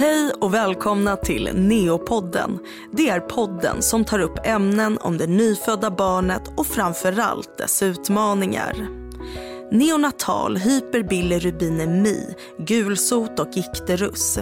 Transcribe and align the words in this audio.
Hej 0.00 0.32
och 0.40 0.54
välkomna 0.54 1.16
till 1.16 1.50
Neopodden. 1.54 2.58
Det 2.92 3.08
är 3.08 3.20
podden 3.20 3.82
som 3.82 4.04
tar 4.04 4.18
upp 4.18 4.38
ämnen 4.44 4.98
om 4.98 5.18
det 5.18 5.26
nyfödda 5.26 5.90
barnet 5.90 6.42
och 6.56 6.66
framförallt 6.66 7.58
dess 7.58 7.82
utmaningar. 7.82 8.88
Neonatal 9.72 10.56
hyperbilirubinemi, 10.56 12.34
gulsot 12.58 13.38
och 13.38 13.56
ikterus. 13.56 14.38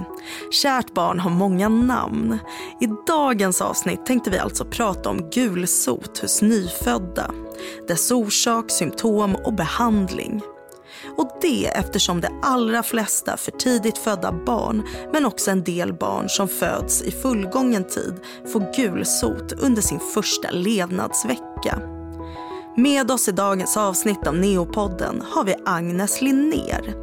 Kärt 0.50 0.94
barn 0.94 1.20
har 1.20 1.30
många 1.30 1.68
namn. 1.68 2.38
I 2.80 2.88
dagens 3.06 3.62
avsnitt 3.62 4.06
tänkte 4.06 4.30
vi 4.30 4.38
alltså 4.38 4.64
prata 4.64 5.10
om 5.10 5.30
gulsot 5.30 6.18
hos 6.18 6.42
nyfödda. 6.42 7.30
Dess 7.88 8.10
orsak, 8.10 8.70
symptom 8.70 9.36
och 9.44 9.54
behandling. 9.54 10.42
Och 11.16 11.30
det 11.40 11.66
eftersom 11.66 12.20
de 12.20 12.28
allra 12.42 12.82
flesta 12.82 13.36
för 13.36 13.50
tidigt 13.50 13.98
födda 13.98 14.32
barn 14.32 14.82
men 15.12 15.26
också 15.26 15.50
en 15.50 15.64
del 15.64 15.92
barn 15.92 16.28
som 16.28 16.48
föds 16.48 17.02
i 17.02 17.10
fullgången 17.10 17.84
tid 17.84 18.14
får 18.52 18.76
gulsot 18.76 19.52
under 19.52 19.82
sin 19.82 20.00
första 20.14 20.50
levnadsvecka. 20.50 21.80
Med 22.76 23.10
oss 23.10 23.28
i 23.28 23.32
dagens 23.32 23.76
avsnitt 23.76 24.26
av 24.26 24.34
Neopodden 24.34 25.22
har 25.30 25.44
vi 25.44 25.54
Agnes 25.64 26.22
Linnér, 26.22 26.94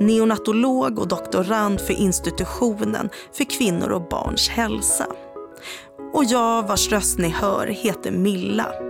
neonatolog 0.00 0.98
och 0.98 1.08
doktorand 1.08 1.80
för 1.80 1.94
institutionen 1.94 3.08
för 3.32 3.44
kvinnor 3.44 3.88
och 3.88 4.08
barns 4.08 4.48
hälsa. 4.48 5.06
Och 6.12 6.24
jag 6.24 6.68
vars 6.68 6.92
röst 6.92 7.18
ni 7.18 7.28
hör 7.28 7.66
heter 7.66 8.10
Milla. 8.10 8.89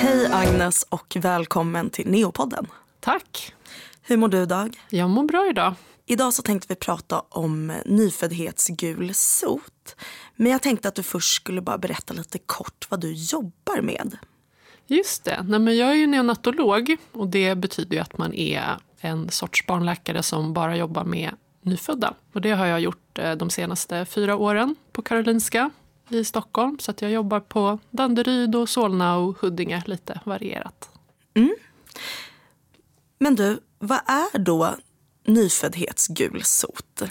Hej 0.00 0.28
Agnes 0.32 0.86
och 0.88 1.16
välkommen 1.20 1.90
till 1.90 2.10
Neopodden. 2.10 2.66
Tack. 3.00 3.54
Hur 4.02 4.16
mår 4.16 4.28
du 4.28 4.42
idag? 4.42 4.80
Jag 4.88 5.10
mår 5.10 5.24
bra 5.24 5.46
idag. 5.50 5.74
Idag 6.06 6.34
så 6.34 6.42
tänkte 6.42 6.66
vi 6.68 6.74
prata 6.74 7.22
om 7.28 7.72
nyföddhetsgulsot. 7.84 9.96
Men 10.36 10.52
jag 10.52 10.62
tänkte 10.62 10.88
att 10.88 10.94
du 10.94 11.02
först 11.02 11.36
skulle 11.36 11.60
bara 11.60 11.78
berätta 11.78 12.14
lite 12.14 12.38
kort 12.38 12.86
vad 12.88 13.00
du 13.00 13.12
jobbar 13.12 13.82
med. 13.82 14.16
Just 14.86 15.24
det. 15.24 15.44
Nej, 15.48 15.58
men 15.58 15.76
jag 15.76 15.90
är 15.90 15.94
ju 15.94 16.06
neonatolog 16.06 16.96
och 17.12 17.28
det 17.28 17.54
betyder 17.54 17.96
ju 17.96 18.02
att 18.02 18.18
man 18.18 18.34
är 18.34 18.76
en 19.00 19.30
sorts 19.30 19.66
barnläkare 19.66 20.22
som 20.22 20.52
bara 20.52 20.76
jobbar 20.76 21.04
med 21.04 21.30
nyfödda. 21.62 22.14
Och 22.32 22.40
det 22.40 22.50
har 22.50 22.66
jag 22.66 22.80
gjort 22.80 23.18
eh, 23.18 23.32
de 23.32 23.50
senaste 23.50 24.04
fyra 24.04 24.36
åren 24.36 24.76
på 24.92 25.02
Karolinska 25.02 25.70
i 26.08 26.24
Stockholm. 26.24 26.78
Så 26.78 26.92
jag 26.98 27.10
jobbar 27.10 27.40
på 27.40 27.78
Danderyd 27.90 28.54
och 28.54 28.68
Solna 28.68 29.16
och 29.16 29.38
Huddinge 29.38 29.82
lite 29.86 30.20
varierat. 30.24 30.90
Mm. 31.34 31.54
Men 33.18 33.34
du, 33.34 33.60
vad 33.78 34.00
är 34.06 34.38
då 34.38 34.74
nyföddhetsgulsot? 35.24 37.02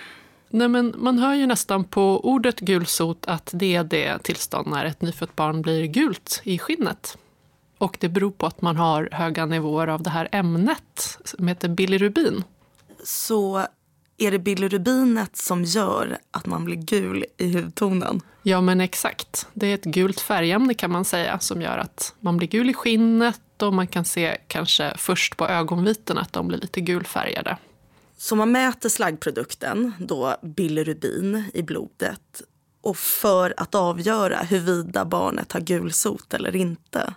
Nej, 0.49 0.67
men 0.67 0.93
man 0.97 1.19
hör 1.19 1.33
ju 1.33 1.45
nästan 1.45 1.83
på 1.83 2.25
ordet 2.25 2.59
gulsot 2.59 3.25
att 3.25 3.49
det 3.53 3.75
är 3.75 3.83
det 3.83 4.23
tillstånd 4.23 4.67
när 4.67 4.85
ett 4.85 5.01
nyfött 5.01 5.35
barn 5.35 5.61
blir 5.61 5.85
gult 5.85 6.41
i 6.43 6.59
skinnet. 6.59 7.17
Och 7.77 7.97
det 7.99 8.09
beror 8.09 8.31
på 8.31 8.45
att 8.45 8.61
man 8.61 8.77
har 8.77 9.09
höga 9.11 9.45
nivåer 9.45 9.87
av 9.87 10.03
det 10.03 10.09
här 10.09 10.29
ämnet 10.31 11.17
som 11.25 11.47
heter 11.47 11.69
bilirubin. 11.69 12.43
Så 13.03 13.67
är 14.17 14.31
det 14.31 14.39
bilirubinet 14.39 15.37
som 15.37 15.63
gör 15.63 16.17
att 16.31 16.45
man 16.45 16.65
blir 16.65 16.75
gul 16.75 17.25
i 17.37 17.53
hudtonen? 17.53 18.21
Ja, 18.43 18.61
men 18.61 18.81
exakt. 18.81 19.47
Det 19.53 19.67
är 19.67 19.73
ett 19.73 19.83
gult 19.83 20.19
färgämne 20.19 20.73
kan 20.73 20.91
man 20.91 21.05
säga 21.05 21.39
som 21.39 21.61
gör 21.61 21.77
att 21.77 22.13
man 22.19 22.37
blir 22.37 22.47
gul 22.47 22.69
i 22.69 22.73
skinnet 22.73 23.61
och 23.61 23.73
man 23.73 23.87
kan 23.87 24.05
se 24.05 24.37
kanske 24.47 24.93
först 24.97 25.37
på 25.37 25.47
ögonvitorna 25.47 26.21
att 26.21 26.33
de 26.33 26.47
blir 26.47 26.57
lite 26.57 26.81
gulfärgade. 26.81 27.57
Så 28.17 28.35
man 28.35 28.51
mäter 28.51 28.89
slaggprodukten, 28.89 29.93
då 29.99 30.35
bilirubin, 30.41 31.43
i 31.53 31.63
blodet 31.63 32.41
och 32.81 32.97
för 32.97 33.53
att 33.57 33.75
avgöra 33.75 34.37
huruvida 34.37 35.05
barnet 35.05 35.51
har 35.51 35.59
gulsot 35.59 36.33
eller 36.33 36.55
inte. 36.55 37.13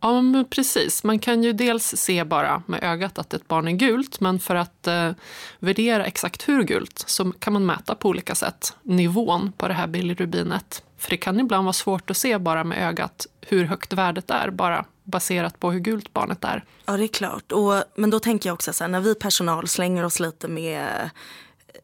Ja, 0.00 0.20
men 0.22 0.44
precis. 0.44 1.04
Man 1.04 1.18
kan 1.18 1.42
ju 1.42 1.52
dels 1.52 1.96
se 1.96 2.24
bara 2.24 2.62
med 2.66 2.84
ögat 2.84 3.18
att 3.18 3.34
ett 3.34 3.48
barn 3.48 3.68
är 3.68 3.72
gult 3.72 4.20
men 4.20 4.38
för 4.38 4.54
att 4.54 4.86
eh, 4.86 5.10
värdera 5.58 6.04
exakt 6.04 6.48
hur 6.48 6.62
gult 6.62 7.04
så 7.06 7.32
kan 7.32 7.52
man 7.52 7.66
mäta 7.66 7.94
på 7.94 8.08
olika 8.08 8.34
sätt 8.34 8.76
nivån 8.82 9.52
på 9.56 9.68
det 9.68 9.74
här 9.74 9.86
bilirubinet. 9.86 10.82
För 10.98 11.10
det 11.10 11.16
kan 11.16 11.40
ibland 11.40 11.64
vara 11.64 11.72
svårt 11.72 12.10
att 12.10 12.16
se 12.16 12.38
bara 12.38 12.64
med 12.64 12.88
ögat 12.88 13.26
hur 13.40 13.64
högt 13.64 13.92
värdet 13.92 14.30
är 14.30 14.50
bara 14.50 14.84
baserat 15.04 15.60
på 15.60 15.70
hur 15.70 15.80
gult 15.80 16.12
barnet 16.12 16.44
är. 16.44 16.64
Ja, 16.84 16.96
det 16.96 17.04
är 17.04 17.08
klart. 17.08 17.52
Och, 17.52 17.84
men 17.94 18.10
då 18.10 18.20
tänker 18.20 18.48
jag 18.48 18.54
också 18.54 18.72
så 18.72 18.84
här, 18.84 18.88
när 18.88 19.00
vi 19.00 19.14
personal 19.14 19.68
slänger 19.68 20.04
oss 20.04 20.20
lite 20.20 20.48
med 20.48 21.10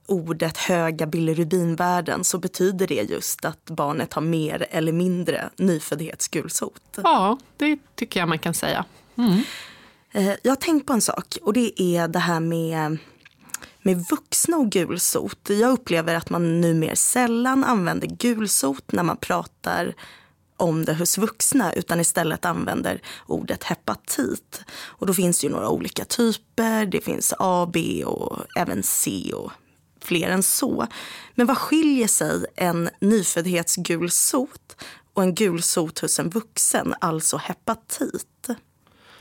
ordet 0.06 0.56
höga 0.56 1.06
bilirubinvärden 1.06 2.24
så 2.24 2.38
betyder 2.38 2.86
det 2.86 3.02
just 3.02 3.44
att 3.44 3.64
barnet 3.64 4.12
har 4.12 4.22
mer 4.22 4.66
eller 4.70 4.92
mindre 4.92 5.50
nyföddhetsgulsot. 5.56 6.82
Ja, 6.96 7.38
det 7.56 7.78
tycker 7.94 8.20
jag 8.20 8.28
man 8.28 8.38
kan 8.38 8.54
säga. 8.54 8.84
Mm. 9.16 9.42
Jag 10.42 10.50
har 10.50 10.56
tänkt 10.56 10.86
på 10.86 10.92
en 10.92 11.00
sak 11.00 11.38
och 11.42 11.52
det 11.52 11.82
är 11.82 12.08
det 12.08 12.18
här 12.18 12.40
med, 12.40 12.98
med 13.82 14.04
vuxna 14.10 14.56
och 14.56 14.70
gulsot. 14.70 15.50
Jag 15.50 15.72
upplever 15.72 16.14
att 16.14 16.30
man 16.30 16.60
numera 16.60 16.96
sällan 16.96 17.64
använder 17.64 18.06
gulsot 18.06 18.92
när 18.92 19.02
man 19.02 19.16
pratar 19.16 19.94
om 20.56 20.84
det 20.84 20.94
hos 20.94 21.18
vuxna 21.18 21.72
utan 21.72 22.00
istället 22.00 22.44
använder 22.44 23.02
ordet 23.26 23.64
hepatit. 23.64 24.64
Och 24.84 25.06
då 25.06 25.14
finns 25.14 25.40
det 25.40 25.46
ju 25.46 25.52
några 25.52 25.68
olika 25.68 26.04
typer. 26.04 26.86
Det 26.86 27.00
finns 27.00 27.34
A, 27.38 27.70
B 27.72 28.04
och 28.04 28.38
även 28.56 28.82
C 28.82 29.32
och 29.34 29.52
fler 30.06 30.30
än 30.30 30.42
så. 30.42 30.86
Men 31.34 31.46
vad 31.46 31.58
skiljer 31.58 32.08
sig 32.08 32.44
en 32.56 32.90
nyföddhetsgul 33.00 34.10
sot 34.10 34.76
och 35.14 35.22
en 35.22 35.34
gulsot 35.34 35.98
hos 35.98 36.18
en 36.18 36.30
vuxen, 36.30 36.94
alltså 37.00 37.36
hepatit? 37.36 38.48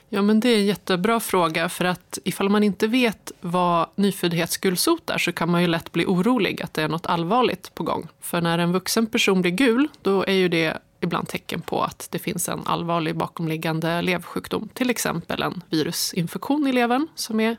Ja, 0.09 0.21
men 0.21 0.39
det 0.39 0.49
är 0.49 0.57
en 0.57 0.65
jättebra 0.65 1.19
fråga 1.19 1.69
för 1.69 1.85
att 1.85 2.19
ifall 2.23 2.49
man 2.49 2.63
inte 2.63 2.87
vet 2.87 3.31
vad 3.41 3.89
nyföddhetsgulsot 3.95 5.09
är 5.09 5.17
så 5.17 5.31
kan 5.31 5.49
man 5.49 5.61
ju 5.61 5.67
lätt 5.67 5.91
bli 5.91 6.05
orolig 6.05 6.61
att 6.61 6.73
det 6.73 6.81
är 6.81 6.87
något 6.87 7.05
allvarligt 7.05 7.75
på 7.75 7.83
gång. 7.83 8.07
För 8.21 8.41
när 8.41 8.57
en 8.57 8.71
vuxen 8.71 9.05
person 9.05 9.41
blir 9.41 9.51
gul, 9.51 9.87
då 10.01 10.25
är 10.25 10.33
ju 10.33 10.49
det 10.49 10.77
ibland 11.01 11.27
tecken 11.27 11.61
på 11.61 11.83
att 11.83 12.07
det 12.11 12.19
finns 12.19 12.49
en 12.49 12.61
allvarlig 12.65 13.17
bakomliggande 13.17 14.01
levsjukdom. 14.01 14.69
Till 14.73 14.89
exempel 14.89 15.41
en 15.41 15.63
virusinfektion 15.69 16.67
i 16.67 16.71
levern 16.71 17.07
som 17.15 17.39
är 17.39 17.57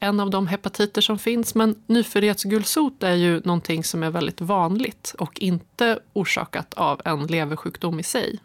en 0.00 0.20
av 0.20 0.30
de 0.30 0.46
hepatiter 0.46 1.00
som 1.00 1.18
finns. 1.18 1.54
Men 1.54 1.82
nyföddhetsgulsot 1.86 3.02
är 3.02 3.14
ju 3.14 3.40
någonting 3.44 3.84
som 3.84 4.02
är 4.02 4.10
väldigt 4.10 4.40
vanligt 4.40 5.14
och 5.18 5.40
inte 5.40 5.98
orsakat 6.12 6.74
av 6.74 7.00
en 7.04 7.26
leversjukdom 7.26 8.00
i 8.00 8.02
sig. 8.02 8.38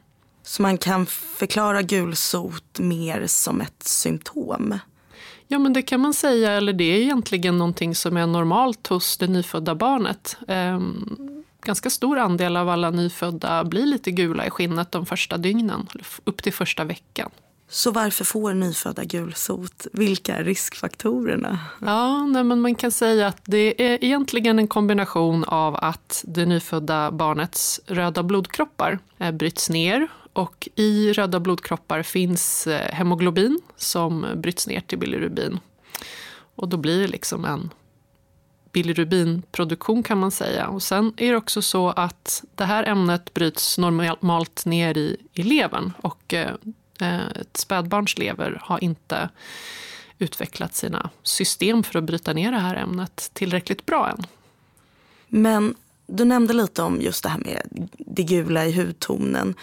Så 0.44 0.62
man 0.62 0.78
kan 0.78 1.06
förklara 1.06 1.82
gulsot 1.82 2.80
mer 2.80 3.28
som 3.28 3.62
ett 3.62 3.84
symptom? 3.84 4.80
Ja, 5.48 5.60
men 5.60 5.74
det 5.74 5.82
kan 5.82 6.00
man 6.00 6.14
säga. 6.14 6.52
Eller 6.52 6.74
det 6.74 6.84
är 6.84 6.98
egentligen 6.98 7.58
någonting 7.58 7.96
som 7.96 8.18
är 8.18 8.28
normalt 8.28 8.88
hos 8.88 9.18
det 9.18 9.28
nyfödda 9.28 9.76
barnet. 9.76 10.38
Ehm, 10.48 11.44
ganska 11.62 11.90
stor 11.90 12.18
andel 12.18 12.58
av 12.58 12.70
alla 12.70 12.90
nyfödda 12.90 13.64
blir 13.64 13.86
lite 13.86 14.12
gula 14.12 14.46
i 14.46 14.50
skinnet 14.50 14.92
de 14.92 15.06
första 15.06 15.38
dygnen, 15.38 15.88
upp 16.24 16.44
till 16.44 16.54
första 16.54 16.84
veckan. 16.84 17.30
Så 17.74 17.92
varför 17.92 18.26
får 18.26 18.54
nyfödda 18.54 19.04
gulsot? 19.04 19.88
Vilka 19.94 20.36
är 20.36 20.44
riskfaktorerna? 20.44 21.60
Ja, 21.82 22.26
nej, 22.26 22.44
men 22.44 22.62
man 22.62 22.76
kan 22.76 22.92
säga 22.92 23.28
att 23.28 23.42
det 23.46 23.92
är 23.92 24.04
egentligen 24.04 24.60
en 24.60 24.68
kombination 24.68 25.44
av 25.44 25.76
att 25.76 26.24
det 26.28 26.46
nyfödda 26.46 27.12
barnets 27.12 27.82
röda 27.86 28.24
blodkroppar 28.24 29.00
eh, 29.18 29.32
bryts 29.32 29.70
ner 29.70 30.08
och 30.34 30.70
i 30.76 31.14
röda 31.14 31.40
blodkroppar 31.40 32.04
finns 32.04 32.68
eh, 32.68 32.94
hemoglobin 32.94 33.60
som 33.76 34.26
bryts 34.36 34.68
ner 34.68 34.80
till 34.80 34.98
bilirubin. 34.98 35.60
Och 36.56 36.70
då 36.70 36.78
blir 36.78 37.02
det 37.02 37.08
liksom 37.08 37.46
en 37.46 37.70
bilirubinproduktion 38.72 40.04
kan 40.04 40.18
man 40.18 40.32
säga. 40.32 40.68
Och 40.68 40.84
sen 40.84 41.14
är 41.18 41.32
det 41.32 41.38
också 41.38 41.62
så 41.62 41.90
att 41.90 42.44
det 42.56 42.66
här 42.66 42.84
ämnet 42.84 43.34
bryts 43.34 43.78
normalt 43.78 44.66
ner 44.66 44.98
i, 44.98 45.18
i 45.34 45.44
levern 45.44 45.94
och 46.02 46.34
eh, 46.34 46.56
ett 47.00 47.58
spädbarns 47.58 48.18
lever 48.18 48.58
har 48.62 48.84
inte 48.84 49.30
utvecklat 50.20 50.76
sina 50.76 51.10
system 51.24 51.84
för 51.84 52.00
att 52.00 52.04
bryta 52.04 52.34
ner 52.34 52.52
det 52.52 52.60
här 52.60 52.76
ämnet 52.76 53.30
tillräckligt 53.34 53.86
bra 53.86 54.10
än. 54.10 54.26
Men 55.28 55.76
du 56.08 56.26
nämnde 56.26 56.54
lite 56.54 56.82
om 56.82 57.02
just 57.02 57.24
det 57.24 57.30
här 57.30 57.40
med 57.40 57.90
det 57.98 58.24
gula 58.24 58.66
i 58.66 58.72
hudtonen. 58.72 59.56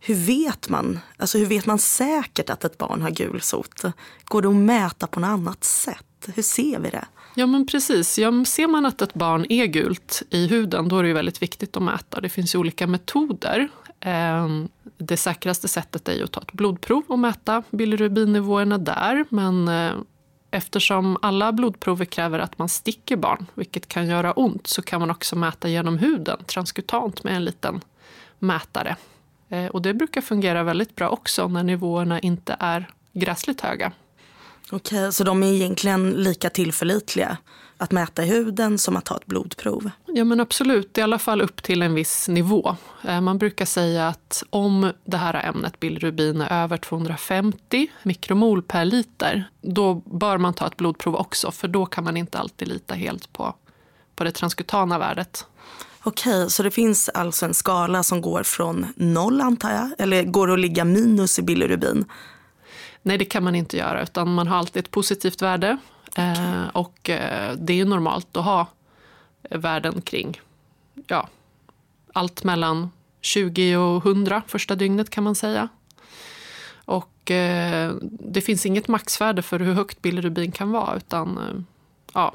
Hur 0.00 0.14
vet 0.14 0.68
man, 0.68 0.98
alltså 1.16 1.38
hur 1.38 1.46
vet 1.46 1.66
man 1.66 1.78
säkert 1.78 2.50
att 2.50 2.64
ett 2.64 2.78
barn 2.78 3.02
har 3.02 3.10
gulsot? 3.10 3.82
Går 4.24 4.42
det 4.42 4.48
att 4.48 4.54
mäta 4.54 5.06
på 5.06 5.20
något 5.20 5.28
annat 5.28 5.64
sätt? 5.64 6.28
Hur 6.34 6.42
ser 6.42 6.78
vi 6.78 6.90
det? 6.90 7.04
Ja 7.34 7.46
men 7.46 7.66
precis. 7.66 8.18
Ja, 8.18 8.44
ser 8.44 8.66
man 8.66 8.86
att 8.86 9.02
ett 9.02 9.14
barn 9.14 9.46
är 9.48 9.66
gult 9.66 10.22
i 10.30 10.46
huden 10.46 10.88
då 10.88 10.98
är 10.98 11.02
det 11.02 11.12
väldigt 11.12 11.42
viktigt 11.42 11.76
att 11.76 11.82
mäta. 11.82 12.20
Det 12.20 12.28
finns 12.28 12.54
olika 12.54 12.86
metoder. 12.86 13.68
Ehm, 14.00 14.68
det 14.98 15.16
säkraste 15.16 15.68
sättet 15.68 16.08
är 16.08 16.24
att 16.24 16.32
ta 16.32 16.40
ett 16.40 16.52
blodprov 16.52 17.02
och 17.08 17.18
mäta 17.18 17.62
bilirubinnivåerna 17.70 18.78
där. 18.78 19.24
Men 19.28 19.68
eh, 19.68 19.92
eftersom 20.50 21.18
alla 21.22 21.52
blodprover 21.52 22.04
kräver 22.04 22.38
att 22.38 22.58
man 22.58 22.68
sticker 22.68 23.16
barn, 23.16 23.46
vilket 23.54 23.88
kan 23.88 24.06
göra 24.06 24.32
ont, 24.32 24.66
så 24.66 24.82
kan 24.82 25.00
man 25.00 25.10
också 25.10 25.36
mäta 25.36 25.68
genom 25.68 25.98
huden 25.98 26.44
transkutant 26.46 27.24
med 27.24 27.36
en 27.36 27.44
liten 27.44 27.80
mätare. 28.38 28.96
Eh, 29.48 29.66
och 29.66 29.82
det 29.82 29.94
brukar 29.94 30.20
fungera 30.20 30.62
väldigt 30.62 30.96
bra 30.96 31.08
också 31.08 31.48
när 31.48 31.62
nivåerna 31.62 32.20
inte 32.20 32.56
är 32.58 32.90
gräsligt 33.12 33.60
höga. 33.60 33.92
Okej, 34.72 35.12
så 35.12 35.24
de 35.24 35.42
är 35.42 35.52
egentligen 35.52 36.10
lika 36.10 36.50
tillförlitliga 36.50 37.36
att 37.80 37.92
mäta 37.92 38.22
huden 38.22 38.78
som 38.78 38.96
att 38.96 39.04
ta 39.04 39.16
ett 39.16 39.26
blodprov? 39.26 39.90
Ja 40.06 40.24
men 40.24 40.40
absolut, 40.40 40.98
i 40.98 41.02
alla 41.02 41.18
fall 41.18 41.40
upp 41.40 41.62
till 41.62 41.82
en 41.82 41.94
viss 41.94 42.28
nivå. 42.28 42.76
Eh, 43.04 43.20
man 43.20 43.38
brukar 43.38 43.64
säga 43.64 44.08
att 44.08 44.42
om 44.50 44.92
det 45.04 45.16
här 45.16 45.46
ämnet 45.48 45.80
bilirubin 45.80 46.40
är 46.40 46.62
över 46.62 46.76
250 46.76 47.88
mikromol 48.02 48.62
per 48.62 48.84
liter, 48.84 49.50
då 49.60 49.94
bör 49.94 50.38
man 50.38 50.54
ta 50.54 50.66
ett 50.66 50.76
blodprov 50.76 51.14
också, 51.16 51.50
för 51.50 51.68
då 51.68 51.86
kan 51.86 52.04
man 52.04 52.16
inte 52.16 52.38
alltid 52.38 52.68
lita 52.68 52.94
helt 52.94 53.32
på, 53.32 53.54
på 54.16 54.24
det 54.24 54.32
transkutana 54.32 54.98
värdet. 54.98 55.46
Okej, 56.02 56.50
så 56.50 56.62
det 56.62 56.70
finns 56.70 57.08
alltså 57.08 57.46
en 57.46 57.54
skala 57.54 58.02
som 58.02 58.20
går 58.20 58.42
från 58.42 58.86
noll 58.96 59.40
antar 59.40 59.70
jag? 59.70 59.90
Eller 59.98 60.24
går 60.24 60.46
det 60.46 60.52
att 60.52 60.60
ligga 60.60 60.84
minus 60.84 61.38
i 61.38 61.42
bilirubin? 61.42 62.04
Nej, 63.02 63.18
det 63.18 63.24
kan 63.24 63.44
man 63.44 63.54
inte 63.54 63.76
göra, 63.76 64.02
utan 64.02 64.34
man 64.34 64.48
har 64.48 64.56
alltid 64.56 64.84
ett 64.84 64.90
positivt 64.90 65.42
värde. 65.42 65.78
Eh, 66.16 66.68
och 66.72 67.10
eh, 67.10 67.52
det 67.56 67.80
är 67.80 67.84
normalt 67.84 68.36
att 68.36 68.44
ha 68.44 68.66
värden 69.50 70.00
kring 70.00 70.40
ja, 71.06 71.28
allt 72.12 72.44
mellan 72.44 72.90
20 73.20 73.76
och 73.76 74.06
100 74.06 74.42
första 74.46 74.74
dygnet 74.74 75.10
kan 75.10 75.24
man 75.24 75.34
säga. 75.34 75.68
Och 76.72 77.30
eh, 77.30 77.94
det 78.02 78.40
finns 78.40 78.66
inget 78.66 78.88
maxvärde 78.88 79.42
för 79.42 79.60
hur 79.60 79.74
högt 79.74 80.02
bilirubin 80.02 80.52
kan 80.52 80.70
vara, 80.70 80.96
utan 80.96 81.38
eh, 81.38 81.62
ja, 82.14 82.34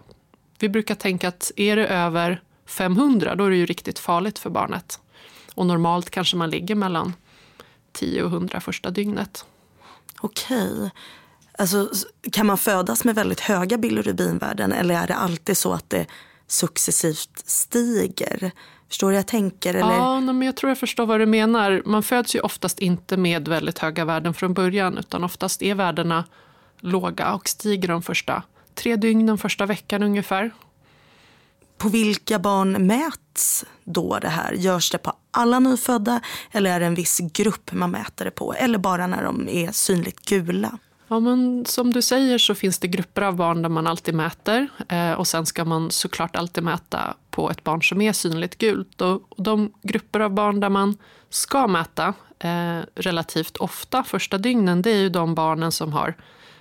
vi 0.59 0.69
brukar 0.69 0.95
tänka 0.95 1.27
att 1.27 1.51
är 1.55 1.75
det 1.75 1.87
över 1.87 2.41
500, 2.65 3.35
då 3.35 3.45
är 3.45 3.49
det 3.49 3.55
ju 3.55 3.65
riktigt 3.65 3.99
farligt 3.99 4.39
för 4.39 4.49
barnet. 4.49 4.99
Och 5.55 5.65
normalt 5.65 6.09
kanske 6.09 6.37
man 6.37 6.49
ligger 6.49 6.75
mellan 6.75 7.13
10 7.91 8.23
och 8.23 8.31
100 8.31 8.59
första 8.59 8.89
dygnet. 8.89 9.45
Okej. 10.19 10.91
Alltså, 11.57 11.89
kan 12.31 12.45
man 12.45 12.57
födas 12.57 13.03
med 13.03 13.15
väldigt 13.15 13.39
höga 13.39 13.77
bilirubinvärden 13.77 14.71
eller 14.71 14.95
är 14.95 15.07
det 15.07 15.15
alltid 15.15 15.57
så 15.57 15.73
att 15.73 15.89
det 15.89 16.05
successivt 16.47 17.43
stiger? 17.45 18.51
Förstår 18.87 19.07
du 19.07 19.13
vad 19.13 19.19
jag 19.19 19.27
tänker? 19.27 19.73
Eller? 19.73 19.93
Ja, 19.93 20.19
men 20.19 20.41
jag 20.41 20.55
tror 20.55 20.69
jag 20.69 20.77
förstår 20.77 21.05
vad 21.05 21.19
du 21.19 21.25
menar. 21.25 21.81
Man 21.85 22.03
föds 22.03 22.35
ju 22.35 22.39
oftast 22.39 22.79
inte 22.79 23.17
med 23.17 23.47
väldigt 23.47 23.79
höga 23.79 24.05
värden 24.05 24.33
från 24.33 24.53
början 24.53 24.97
utan 24.97 25.23
oftast 25.23 25.61
är 25.61 25.75
värdena 25.75 26.23
låga 26.79 27.33
och 27.33 27.49
stiger 27.49 27.87
de 27.87 28.01
första 28.01 28.43
tre 28.75 28.95
dygnen, 28.95 29.37
första 29.37 29.65
veckan 29.65 30.03
ungefär. 30.03 30.51
På 31.77 31.89
vilka 31.89 32.39
barn 32.39 32.87
mäts 32.87 33.65
då 33.83 34.19
det 34.19 34.27
här? 34.29 34.53
Görs 34.53 34.91
det 34.91 34.97
på 34.97 35.13
alla 35.31 35.59
nyfödda 35.59 36.21
eller 36.51 36.71
är 36.71 36.79
det 36.79 36.85
en 36.85 36.95
viss 36.95 37.19
grupp 37.33 37.71
man 37.71 37.91
mäter 37.91 38.25
det 38.25 38.31
på? 38.31 38.53
Eller 38.53 38.77
bara 38.77 39.07
när 39.07 39.23
de 39.23 39.49
är 39.49 39.71
synligt 39.71 40.25
gula? 40.29 40.77
Ja, 41.07 41.19
men 41.19 41.65
som 41.65 41.93
du 41.93 42.01
säger 42.01 42.37
så 42.37 42.55
finns 42.55 42.79
det 42.79 42.87
grupper 42.87 43.21
av 43.21 43.35
barn 43.35 43.61
där 43.61 43.69
man 43.69 43.87
alltid 43.87 44.15
mäter 44.15 44.67
eh, 44.89 45.11
och 45.11 45.27
sen 45.27 45.45
ska 45.45 45.65
man 45.65 45.91
såklart 45.91 46.35
alltid 46.35 46.63
mäta 46.63 47.15
på 47.31 47.49
ett 47.49 47.63
barn 47.63 47.83
som 47.83 48.01
är 48.01 48.13
synligt 48.13 48.57
gult. 48.57 49.01
Och 49.01 49.21
de 49.37 49.73
grupper 49.81 50.19
av 50.19 50.31
barn 50.31 50.59
där 50.59 50.69
man 50.69 50.97
ska 51.29 51.67
mäta 51.67 52.13
eh, 52.39 52.79
relativt 52.95 53.57
ofta 53.57 54.03
första 54.03 54.37
dygnen 54.37 54.81
det 54.81 54.91
är 54.91 54.97
ju 54.97 55.09
de 55.09 55.35
barnen 55.35 55.71
som 55.71 55.93
har 55.93 56.15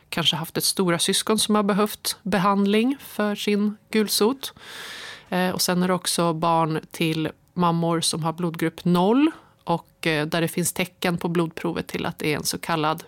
kanske 0.09 0.37
haft 0.37 0.57
ett 0.57 0.65
stora 0.65 0.99
syskon 0.99 1.39
som 1.39 1.55
har 1.55 1.63
behövt 1.63 2.17
behandling 2.23 2.97
för 3.01 3.35
sin 3.35 3.77
gulsot. 3.91 4.53
Eh, 5.29 5.51
och 5.51 5.63
sen 5.63 5.83
är 5.83 5.89
det 5.89 5.95
också 5.95 6.33
barn 6.33 6.81
till 6.91 7.29
mammor 7.55 8.01
som 8.01 8.25
har 8.25 8.33
blodgrupp 8.33 8.85
0 8.85 9.31
och 9.65 10.07
eh, 10.07 10.27
där 10.27 10.41
det 10.41 10.49
finns 10.49 10.73
tecken 10.73 11.19
på 11.19 11.29
blodprovet 11.29 11.87
till 11.87 12.07
att 12.07 12.19
det 12.19 12.33
är 12.33 12.37
en 12.37 12.45
så 12.45 12.59
kallad 12.59 13.05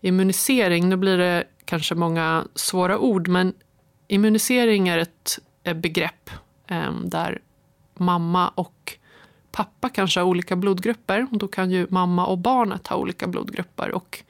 immunisering. 0.00 0.88
Nu 0.88 0.96
blir 0.96 1.18
det 1.18 1.44
kanske 1.64 1.94
många 1.94 2.46
svåra 2.54 2.98
ord, 2.98 3.28
men 3.28 3.54
immunisering 4.08 4.88
är 4.88 4.98
ett 4.98 5.38
begrepp 5.74 6.30
eh, 6.66 6.92
där 7.04 7.40
mamma 7.94 8.48
och 8.48 8.96
pappa 9.50 9.88
kanske 9.88 10.20
har 10.20 10.26
olika 10.26 10.56
blodgrupper. 10.56 11.26
Då 11.30 11.48
kan 11.48 11.70
ju 11.70 11.86
mamma 11.90 12.26
och 12.26 12.38
barnet 12.38 12.86
ha 12.86 12.96
olika 12.96 13.26
blodgrupper 13.26 13.90
och 13.90 14.24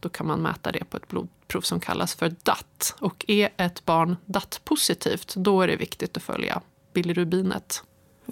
då 0.00 0.08
kan 0.08 0.26
man 0.26 0.40
mäta 0.40 0.72
det 0.72 0.84
på 0.84 0.96
ett 0.96 1.08
blodprov 1.08 1.60
som 1.60 1.80
kallas 1.80 2.14
för 2.14 2.34
DAT. 2.42 2.96
Och 2.98 3.24
är 3.28 3.48
ett 3.56 3.84
barn 3.84 4.16
DAT-positivt, 4.24 5.34
då 5.36 5.62
är 5.62 5.66
det 5.66 5.76
viktigt 5.76 6.16
att 6.16 6.22
följa 6.22 6.60
bilirubinet 6.92 7.84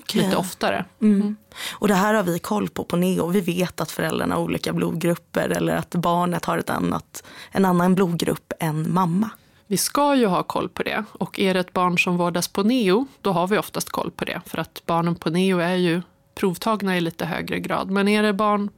okay. 0.02 0.22
lite 0.22 0.36
oftare. 0.36 0.84
Mm. 1.02 1.20
Mm. 1.20 1.36
Och 1.72 1.88
det 1.88 1.94
här 1.94 2.14
har 2.14 2.22
vi 2.22 2.38
koll 2.38 2.68
på 2.68 2.84
på 2.84 2.96
NEO. 2.96 3.28
Vi 3.28 3.40
vet 3.40 3.80
att 3.80 3.90
föräldrarna 3.90 4.34
har 4.34 4.42
olika 4.42 4.72
blodgrupper 4.72 5.48
eller 5.48 5.76
att 5.76 5.90
barnet 5.90 6.44
har 6.44 6.58
ett 6.58 6.70
annat, 6.70 7.24
en 7.50 7.64
annan 7.64 7.94
blodgrupp 7.94 8.52
än 8.60 8.94
mamma. 8.94 9.30
Vi 9.66 9.76
ska 9.76 10.14
ju 10.14 10.26
ha 10.26 10.42
koll 10.42 10.68
på 10.68 10.82
det. 10.82 11.04
Och 11.12 11.38
är 11.38 11.54
det 11.54 11.60
ett 11.60 11.72
barn 11.72 11.98
som 11.98 12.16
vårdas 12.16 12.48
på 12.48 12.62
NEO, 12.62 13.06
då 13.20 13.32
har 13.32 13.46
vi 13.46 13.58
oftast 13.58 13.90
koll 13.90 14.10
på 14.10 14.24
det. 14.24 14.40
För 14.46 14.58
att 14.58 14.82
barnen 14.86 15.14
på 15.14 15.30
NEO 15.30 15.58
är 15.58 15.74
ju 15.74 16.02
provtagna 16.34 16.96
i 16.96 17.00
lite 17.00 17.26
högre 17.26 17.60
grad. 17.60 17.90
Men 17.90 18.08
är 18.08 18.22
det 18.22 18.32
barn 18.32 18.70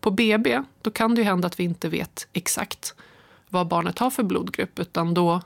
på 0.00 0.10
BB, 0.10 0.62
då 0.82 0.90
kan 0.90 1.14
det 1.14 1.20
ju 1.20 1.24
hända 1.24 1.46
att 1.46 1.60
vi 1.60 1.64
inte 1.64 1.88
vet 1.88 2.28
exakt 2.32 2.94
vad 3.48 3.68
barnet 3.68 3.98
har 3.98 4.10
för 4.10 4.22
blodgrupp, 4.22 4.78
utan 4.78 5.14
då 5.14 5.40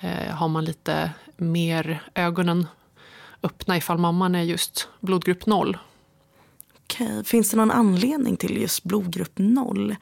eh, 0.00 0.34
har 0.34 0.48
man 0.48 0.64
lite 0.64 1.10
mer 1.36 2.02
ögonen 2.14 2.66
öppna 3.42 3.76
ifall 3.76 3.98
mamman 3.98 4.34
är 4.34 4.42
just 4.42 4.88
blodgrupp 5.00 5.46
0. 5.46 5.78
Okej. 6.84 7.24
Finns 7.24 7.50
det 7.50 7.56
någon 7.56 7.70
anledning 7.70 8.36
till 8.36 8.56
just 8.56 8.84
blodgrupp 8.84 9.32
0? 9.38 9.96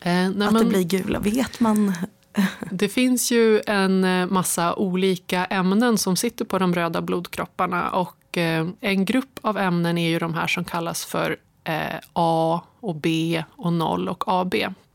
Eh, 0.00 0.26
att 0.26 0.36
men, 0.36 0.54
det 0.54 0.64
blir 0.64 0.82
gula, 0.82 1.18
vet 1.18 1.60
man? 1.60 1.92
det 2.70 2.88
finns 2.88 3.30
ju 3.30 3.60
en 3.66 4.04
eh, 4.04 4.26
massa 4.26 4.74
olika 4.74 5.44
ämnen 5.44 5.98
som 5.98 6.16
sitter 6.16 6.44
på 6.44 6.58
de 6.58 6.74
röda 6.74 7.00
blodkropparna 7.00 7.90
och 7.90 8.38
eh, 8.38 8.66
en 8.80 9.04
grupp 9.04 9.38
av 9.40 9.58
ämnen 9.58 9.98
är 9.98 10.08
ju 10.08 10.18
de 10.18 10.34
här 10.34 10.46
som 10.46 10.64
kallas 10.64 11.04
för 11.04 11.36
eh, 11.64 12.00
A 12.12 12.60
och 12.80 12.94
B 12.94 13.44
och 13.50 13.72
0 13.72 14.08
och 14.08 14.24
AB. 14.26 14.54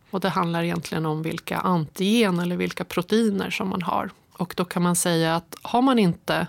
Och 0.10 0.19
det 0.19 0.30
handlar 0.30 0.63
egentligen 0.63 1.06
om 1.06 1.24
vilka 1.24 1.57
antigen 1.57 2.40
eller 2.40 2.57
vilka 2.57 2.83
proteiner 2.83 3.50
som 3.50 3.69
man 3.69 3.81
har. 3.81 4.09
Och 4.33 4.54
då 4.57 4.66
kan 4.66 4.81
man 4.81 4.95
säga 4.95 5.35
att 5.35 5.56
har 5.61 5.81
man 5.81 6.00
inte 6.00 6.47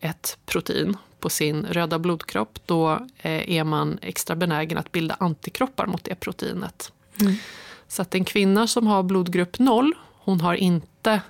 ett 0.00 0.38
protein 0.46 0.96
på 1.20 1.30
sin 1.30 1.66
röda 1.66 1.98
blodkropp 1.98 2.58
då 2.66 2.92
eh, 3.18 3.50
är 3.50 3.64
man 3.64 3.98
extra 4.02 4.36
benägen 4.36 4.78
att 4.78 4.92
bilda 4.92 5.16
antikroppar 5.20 5.86
mot 5.86 6.04
det 6.04 6.14
proteinet. 6.14 6.92
Mm. 7.20 7.34
Så 7.88 8.02
att 8.02 8.14
en 8.14 8.24
kvinna 8.24 8.66
som 8.66 8.86
har 8.86 9.02
blodgrupp 9.02 9.58
0 9.58 9.92
hon 10.12 10.40
har 10.40 10.54
inte 10.54 11.20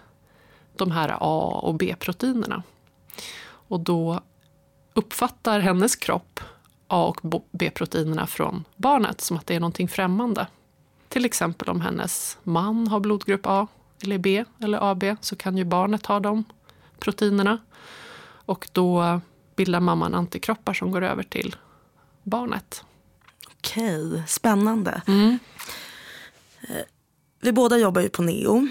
de 0.77 0.91
här 0.91 1.17
A 1.21 1.61
och 1.63 1.75
B-proteinerna. 1.75 2.63
Och 3.47 3.81
då 3.81 4.21
uppfattar 4.95 5.61
hennes 5.61 5.97
kropp 5.97 6.41
A 6.89 7.07
och 7.07 7.45
B-proteinerna 7.51 8.27
från 8.27 8.65
barnet 8.77 9.21
som 9.21 9.37
att 9.37 9.47
det 9.47 9.55
är 9.55 9.61
någonting 9.61 9.89
främmande. 9.89 10.47
Till 11.09 11.25
exempel 11.25 11.69
om 11.69 11.81
hennes 11.81 12.39
man 12.43 12.89
har 12.89 13.01
blodgrupp 13.01 13.47
A 13.47 13.67
eller 14.03 14.19
B 14.19 14.45
eller 14.61 14.91
AB 14.91 15.05
så 15.21 15.37
kan 15.37 15.57
ju 15.57 15.65
barnet 15.65 16.07
ha 16.07 16.21
de 16.21 16.45
proteinerna. 16.99 17.59
Och 18.47 18.69
då 18.73 19.21
bildar 19.57 19.81
mamman 19.81 20.15
antikroppar 20.15 20.75
som 20.75 20.91
går 20.91 21.03
över 21.03 21.23
till 21.23 21.57
barnet. 22.23 22.85
Okej, 23.57 24.23
spännande. 24.27 25.03
Mm. 25.07 25.39
Eh, 26.61 26.85
vi 27.41 27.53
båda 27.53 27.79
jobbar 27.79 28.03
ju 28.03 28.09
på 28.09 28.23
NEO. 28.23 28.69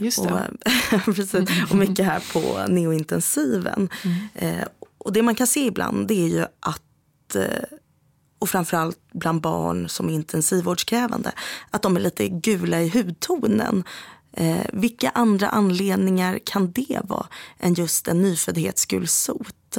Just 0.00 0.22
det. 0.22 0.50
Och, 0.92 1.04
precis, 1.04 1.70
och 1.70 1.76
mycket 1.76 2.06
här 2.06 2.32
på 2.32 2.72
neointensiven. 2.72 3.88
Mm. 4.04 4.28
Eh, 4.34 4.66
och 4.98 5.12
det 5.12 5.22
man 5.22 5.34
kan 5.34 5.46
se 5.46 5.66
ibland 5.66 6.08
det 6.08 6.14
är 6.14 6.28
ju 6.28 6.44
att 6.60 7.34
eh, 7.34 7.78
och 8.38 8.48
framförallt 8.48 8.98
bland 9.12 9.40
barn 9.40 9.88
som 9.88 10.08
är 10.08 10.12
intensivvårdskrävande, 10.12 11.32
att 11.70 11.82
de 11.82 11.96
är 11.96 12.00
lite 12.00 12.28
gula 12.28 12.80
i 12.80 12.88
hudtonen. 12.88 13.84
Eh, 14.32 14.66
vilka 14.72 15.10
andra 15.10 15.48
anledningar 15.48 16.38
kan 16.44 16.72
det 16.72 17.00
vara 17.04 17.26
än 17.58 17.74
just 17.74 18.08
en 18.08 18.22
nyföddhetsgulsot? 18.22 19.78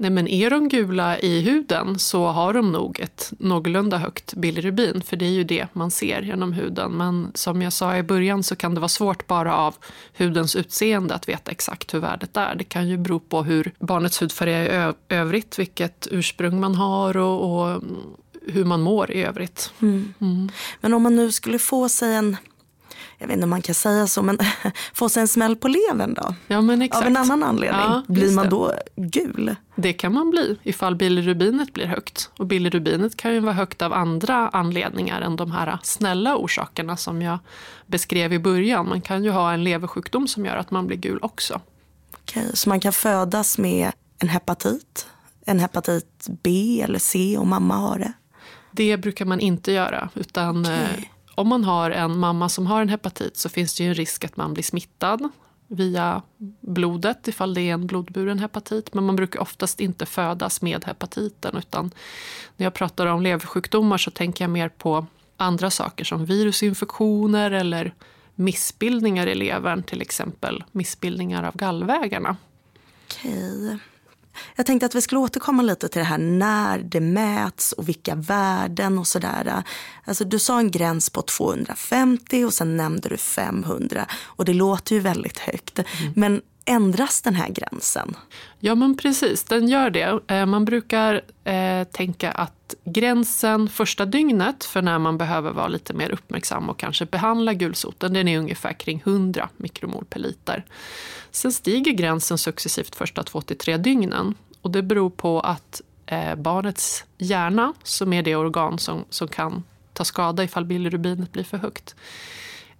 Nej, 0.00 0.10
men 0.10 0.28
är 0.28 0.50
de 0.50 0.68
gula 0.68 1.18
i 1.18 1.40
huden 1.40 1.98
så 1.98 2.26
har 2.26 2.52
de 2.52 2.72
nog 2.72 3.00
ett 3.00 3.32
någorlunda 3.38 3.98
högt 3.98 4.34
bilirubin, 4.34 5.02
för 5.02 5.16
det 5.16 5.24
är 5.24 5.30
ju 5.30 5.44
det 5.44 5.66
man 5.72 5.90
ser 5.90 6.22
genom 6.22 6.52
huden. 6.52 6.92
Men 6.92 7.30
som 7.34 7.62
jag 7.62 7.72
sa 7.72 7.96
i 7.96 8.02
början 8.02 8.42
så 8.42 8.56
kan 8.56 8.74
det 8.74 8.80
vara 8.80 8.88
svårt 8.88 9.26
bara 9.26 9.56
av 9.56 9.74
hudens 10.16 10.56
utseende 10.56 11.14
att 11.14 11.28
veta 11.28 11.50
exakt 11.50 11.94
hur 11.94 11.98
värdet 11.98 12.36
är. 12.36 12.54
Det 12.54 12.64
kan 12.64 12.88
ju 12.88 12.96
bero 12.96 13.20
på 13.20 13.42
hur 13.42 13.72
barnets 13.78 14.22
hudfärg 14.22 14.52
är 14.52 14.90
i 14.90 14.94
övrigt, 15.08 15.58
vilket 15.58 16.08
ursprung 16.10 16.60
man 16.60 16.74
har 16.74 17.16
och, 17.16 17.62
och 17.62 17.82
hur 18.46 18.64
man 18.64 18.80
mår 18.80 19.10
i 19.10 19.22
övrigt. 19.24 19.72
Mm. 19.82 20.14
Mm. 20.20 20.48
Men 20.80 20.94
om 20.94 21.02
man 21.02 21.16
nu 21.16 21.32
skulle 21.32 21.58
få 21.58 21.88
sig 21.88 22.14
en 22.14 22.36
jag 23.20 23.26
vet 23.26 23.34
inte 23.34 23.44
om 23.44 23.50
man 23.50 23.62
kan 23.62 23.74
säga 23.74 24.06
så, 24.06 24.22
men 24.22 24.38
få 24.94 25.08
sig 25.08 25.20
en 25.20 25.28
smäll 25.28 25.56
på 25.56 25.68
levern 25.68 26.14
då? 26.14 26.34
Ja, 26.46 26.60
men 26.60 26.82
exakt. 26.82 27.02
Av 27.02 27.06
en 27.06 27.16
annan 27.16 27.42
anledning, 27.42 27.80
Ja, 27.80 28.02
blir 28.08 28.32
man 28.32 28.48
då 28.48 28.72
gul? 28.96 29.56
Det 29.74 29.92
kan 29.92 30.12
man 30.12 30.30
bli 30.30 30.58
ifall 30.62 30.96
bilirubinet 30.96 31.72
blir 31.72 31.86
högt. 31.86 32.30
Och 32.38 32.46
bilirubinet 32.46 33.16
kan 33.16 33.34
ju 33.34 33.40
vara 33.40 33.52
högt 33.52 33.82
av 33.82 33.92
andra 33.92 34.48
anledningar 34.48 35.20
än 35.20 35.36
de 35.36 35.50
här 35.50 35.78
snälla 35.82 36.36
orsakerna 36.36 36.96
som 36.96 37.22
jag 37.22 37.38
beskrev 37.86 38.32
i 38.32 38.38
början. 38.38 38.88
Man 38.88 39.00
kan 39.00 39.24
ju 39.24 39.30
ha 39.30 39.52
en 39.52 39.64
leversjukdom 39.64 40.28
som 40.28 40.46
gör 40.46 40.56
att 40.56 40.70
man 40.70 40.86
blir 40.86 40.96
gul 40.96 41.18
också. 41.22 41.60
Okej, 42.14 42.50
så 42.54 42.68
man 42.68 42.80
kan 42.80 42.92
födas 42.92 43.58
med 43.58 43.92
en 44.18 44.28
hepatit, 44.28 45.06
en 45.46 45.58
hepatit 45.58 46.26
B 46.42 46.80
eller 46.84 46.98
C 46.98 47.36
om 47.38 47.48
mamma 47.48 47.76
har 47.76 47.98
det? 47.98 48.12
Det 48.72 48.96
brukar 48.96 49.24
man 49.24 49.40
inte 49.40 49.72
göra. 49.72 50.08
Utan 50.14 50.60
Okej 50.60 51.10
om 51.34 51.48
man 51.48 51.64
har 51.64 51.90
en 51.90 52.18
mamma 52.18 52.48
som 52.48 52.66
har 52.66 52.82
en 52.82 52.88
hepatit 52.88 53.36
så 53.36 53.48
finns 53.48 53.74
det 53.74 53.82
ju 53.82 53.88
en 53.88 53.94
risk 53.94 54.24
att 54.24 54.36
man 54.36 54.54
blir 54.54 54.64
smittad 54.64 55.28
via 55.70 56.22
blodet 56.60 57.28
ifall 57.28 57.54
det 57.54 57.60
är 57.60 57.72
en 57.72 57.86
blodburen 57.86 58.38
hepatit. 58.38 58.94
Men 58.94 59.04
man 59.04 59.16
brukar 59.16 59.40
oftast 59.40 59.80
inte 59.80 60.06
födas 60.06 60.62
med 60.62 60.84
hepatiten. 60.84 61.56
Utan 61.56 61.90
när 62.56 62.66
jag 62.66 62.74
pratar 62.74 63.06
om 63.06 63.22
leversjukdomar 63.22 63.98
så 63.98 64.10
tänker 64.10 64.44
jag 64.44 64.50
mer 64.50 64.68
på 64.68 65.06
andra 65.36 65.70
saker 65.70 66.04
som 66.04 66.24
virusinfektioner 66.24 67.50
eller 67.50 67.94
missbildningar 68.34 69.26
i 69.26 69.34
levern. 69.34 69.82
Till 69.82 70.00
exempel 70.02 70.64
missbildningar 70.72 71.42
av 71.42 71.56
gallvägarna. 71.56 72.36
Okej. 73.06 73.78
Jag 74.56 74.66
tänkte 74.66 74.86
att 74.86 74.94
vi 74.94 75.00
skulle 75.02 75.18
återkomma 75.18 75.62
lite 75.62 75.88
till 75.88 75.98
det 75.98 76.04
här 76.04 76.18
när 76.18 76.78
det 76.78 77.00
mäts 77.00 77.72
och 77.72 77.88
vilka 77.88 78.14
värden 78.14 78.98
och 78.98 79.06
sådär. 79.06 79.62
Alltså 80.04 80.24
du 80.24 80.38
sa 80.38 80.58
en 80.58 80.70
gräns 80.70 81.10
på 81.10 81.22
250 81.22 82.44
och 82.44 82.54
sen 82.54 82.76
nämnde 82.76 83.08
du 83.08 83.16
500 83.16 84.06
och 84.22 84.44
det 84.44 84.54
låter 84.54 84.94
ju 84.94 85.00
väldigt 85.00 85.38
högt. 85.38 85.78
Men 86.16 86.42
ändras 86.64 87.22
den 87.22 87.34
här 87.34 87.48
gränsen? 87.48 88.16
Ja, 88.58 88.74
men 88.74 88.96
precis. 88.96 89.44
Den 89.44 89.68
gör 89.68 89.90
det. 89.90 90.20
Eh, 90.26 90.46
Man 90.46 90.64
brukar 90.64 91.20
eh, 91.44 91.84
tänka 91.84 92.30
att 92.30 92.54
gränsen 92.84 93.68
första 93.68 94.06
dygnet 94.06 94.64
för 94.64 94.82
när 94.82 94.98
man 94.98 95.18
behöver 95.18 95.52
vara 95.52 95.68
lite 95.68 95.94
mer 95.94 96.10
uppmärksam 96.10 96.70
och 96.70 96.78
kanske 96.78 97.06
behandla 97.06 97.54
gulsoten, 97.54 98.12
den 98.12 98.28
är 98.28 98.38
ungefär 98.38 98.72
kring 98.72 99.02
100 99.04 99.48
mikromol 99.56 100.04
per 100.04 100.20
liter. 100.20 100.64
Sen 101.30 101.52
stiger 101.52 101.92
gränsen 101.92 102.38
successivt 102.38 102.94
första 102.94 103.22
två 103.22 103.40
till 103.40 103.58
tre 103.58 103.76
dygnen. 103.76 104.34
Och 104.62 104.70
det 104.70 104.82
beror 104.82 105.10
på 105.10 105.40
att 105.40 105.80
eh, 106.06 106.34
barnets 106.34 107.04
hjärna, 107.18 107.74
som 107.82 108.12
är 108.12 108.22
det 108.22 108.36
organ 108.36 108.78
som, 108.78 109.04
som 109.10 109.28
kan 109.28 109.64
ta 109.92 110.04
skada 110.04 110.44
ifall 110.44 110.64
bilirubinet 110.64 111.32
blir 111.32 111.44
för 111.44 111.58
högt, 111.58 111.94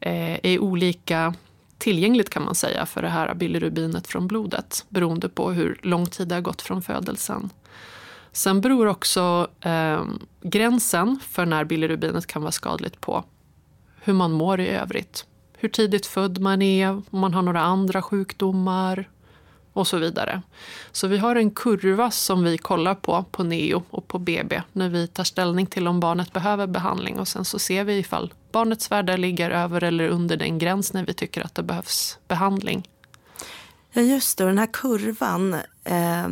eh, 0.01 0.39
är 0.43 0.59
olika 0.59 1.35
tillgängligt 1.79 2.31
kan 2.31 2.45
man 2.45 2.55
säga 2.55 2.87
för 2.87 3.03
det 3.03 3.09
här 3.09 3.35
bilirubinet 3.35 4.07
från 4.07 4.27
blodet 4.27 4.85
beroende 4.89 5.29
på 5.29 5.51
hur 5.51 5.81
lång 5.83 6.07
tid 6.07 6.29
det 6.29 6.35
har 6.35 6.43
gått 6.43 6.63
från 6.63 6.83
födelsen. 6.83 7.51
Sen 8.33 8.61
beror 8.61 8.87
också 8.87 9.49
eh, 9.61 10.05
gränsen 10.43 11.21
för 11.29 11.47
när 11.47 11.65
bilirubinet 11.65 12.27
kan 12.27 12.43
vara 12.43 12.53
skadligt 12.53 13.01
på 13.01 13.25
hur 14.03 14.13
man 14.13 14.33
mår 14.33 14.61
i 14.61 14.69
övrigt. 14.69 15.27
Hur 15.57 15.69
tidigt 15.69 16.07
född 16.07 16.39
man 16.39 16.63
är, 16.63 16.91
om 16.91 17.21
man 17.21 17.35
har 17.35 17.43
några 17.43 17.61
andra 17.61 18.03
sjukdomar 18.03 19.09
och 19.73 19.87
så 19.87 19.99
vidare. 19.99 20.43
Så 20.93 21.09
vi 21.09 21.19
har 21.19 21.37
en 21.37 21.51
kurva 21.51 22.11
som 22.11 22.45
vi 22.45 22.59
kollar 22.59 22.95
på 22.95 23.25
på 23.31 23.43
NEO 23.43 23.83
och 23.91 24.09
på 24.09 24.19
BB 24.19 24.63
när 24.73 24.89
vi 24.89 25.09
tar 25.09 25.25
ställning 25.25 25.67
till 25.67 25.89
om 25.89 26.01
barnet 26.01 26.33
behöver 26.33 26.67
behandling 26.67 27.19
och 27.19 27.29
sen 27.29 27.45
så 27.45 27.59
ser 27.59 27.85
vi 27.85 27.99
ifall 27.99 28.35
barnets 28.53 28.91
värde 28.91 29.17
ligger 29.17 29.51
över 29.51 29.85
eller 29.85 30.09
under 30.09 30.37
den 30.37 30.59
gräns 30.59 30.93
när 30.93 31.07
vi 31.07 31.15
tycker 31.15 31.45
att 31.45 31.55
det 31.55 31.63
behövs 31.63 32.19
behandling. 32.29 32.89
Ja 33.93 34.03
just 34.03 34.39
det, 34.39 34.45
och 34.45 34.51
den 34.51 34.59
här 34.59 34.73
kurvan. 34.73 35.55
eh, 35.85 36.29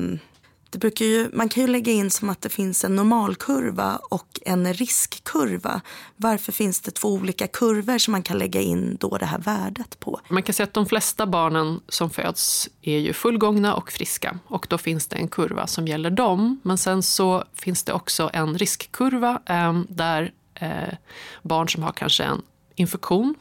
det 0.70 0.78
brukar 0.78 1.04
ju, 1.04 1.30
man 1.32 1.48
kan 1.48 1.62
ju 1.62 1.66
lägga 1.66 1.92
in 1.92 2.10
som 2.10 2.28
att 2.28 2.40
det 2.40 2.48
finns 2.48 2.84
en 2.84 2.96
normalkurva 2.96 3.96
och 4.10 4.40
en 4.44 4.75
riskkurva. 4.75 5.80
Varför 6.16 6.52
finns 6.52 6.80
det 6.80 6.90
två 6.90 7.08
olika 7.08 7.46
kurvor 7.46 7.98
som 7.98 8.12
man 8.12 8.22
kan 8.22 8.38
lägga 8.38 8.60
in 8.60 8.96
då 9.00 9.18
det 9.18 9.26
här 9.26 9.38
värdet 9.38 10.00
på? 10.00 10.20
Man 10.28 10.42
kan 10.42 10.52
säga 10.52 10.64
att 10.64 10.75
de 10.75 10.87
flesta 10.87 11.26
barnen 11.26 11.80
som 11.88 12.10
föds 12.10 12.68
är 12.82 12.98
ju 12.98 13.12
fullgångna 13.12 13.75
och 13.75 13.92
friska 13.92 14.38
och 14.46 14.66
då 14.70 14.78
finns 14.78 15.06
det 15.06 15.16
en 15.16 15.28
kurva 15.28 15.66
som 15.66 15.88
gäller 15.88 16.10
dem. 16.10 16.60
Men 16.62 16.78
sen 16.78 17.02
så 17.02 17.44
finns 17.54 17.84
det 17.84 17.92
också 17.92 18.30
en 18.32 18.58
riskkurva 18.58 19.42
eh, 19.46 19.80
där 19.88 20.32
eh, 20.54 20.94
barn 21.42 21.68
som 21.68 21.82
har 21.82 21.92
kanske 21.92 22.25
en 22.25 22.42
infektion 22.75 23.34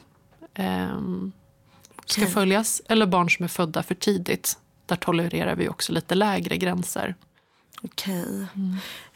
eh, 0.53 0.99
ska 2.05 2.25
följas 2.25 2.81
eller 2.89 3.05
barn 3.05 3.29
som 3.29 3.43
är 3.43 3.49
födda 3.49 3.83
för 3.83 3.95
tidigt. 3.95 4.57
Där 4.87 4.95
tolererar 4.95 5.55
vi 5.55 5.69
också 5.69 5.93
lite 5.93 6.15
lägre 6.15 6.57
gränser. 6.57 7.15
Okej. 7.81 8.45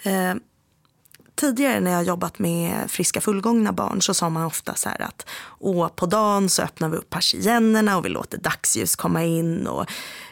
Eh, 0.04 0.36
tidigare 1.36 1.80
när 1.80 1.92
jag 1.92 2.04
jobbat 2.04 2.40
med 2.40 2.92
friska 2.92 3.22
fullgångna 3.22 3.72
barn 3.72 4.02
så 4.02 4.14
sa 4.14 4.30
man 4.30 4.46
ofta 4.46 4.76
så 4.76 4.90
här 4.90 5.02
att 5.02 5.26
Åh, 5.60 5.88
på 5.88 6.06
dagen 6.06 6.50
så 6.50 6.62
öppnar 6.62 6.90
vi 6.90 6.98
upp 6.98 7.10
persiennerna 7.10 7.98
och 7.98 8.06
vi 8.06 8.10
låter 8.10 8.38
dagsljus 8.38 8.96
komma 8.96 9.24
in. 9.24 9.68
Och, 9.68 9.86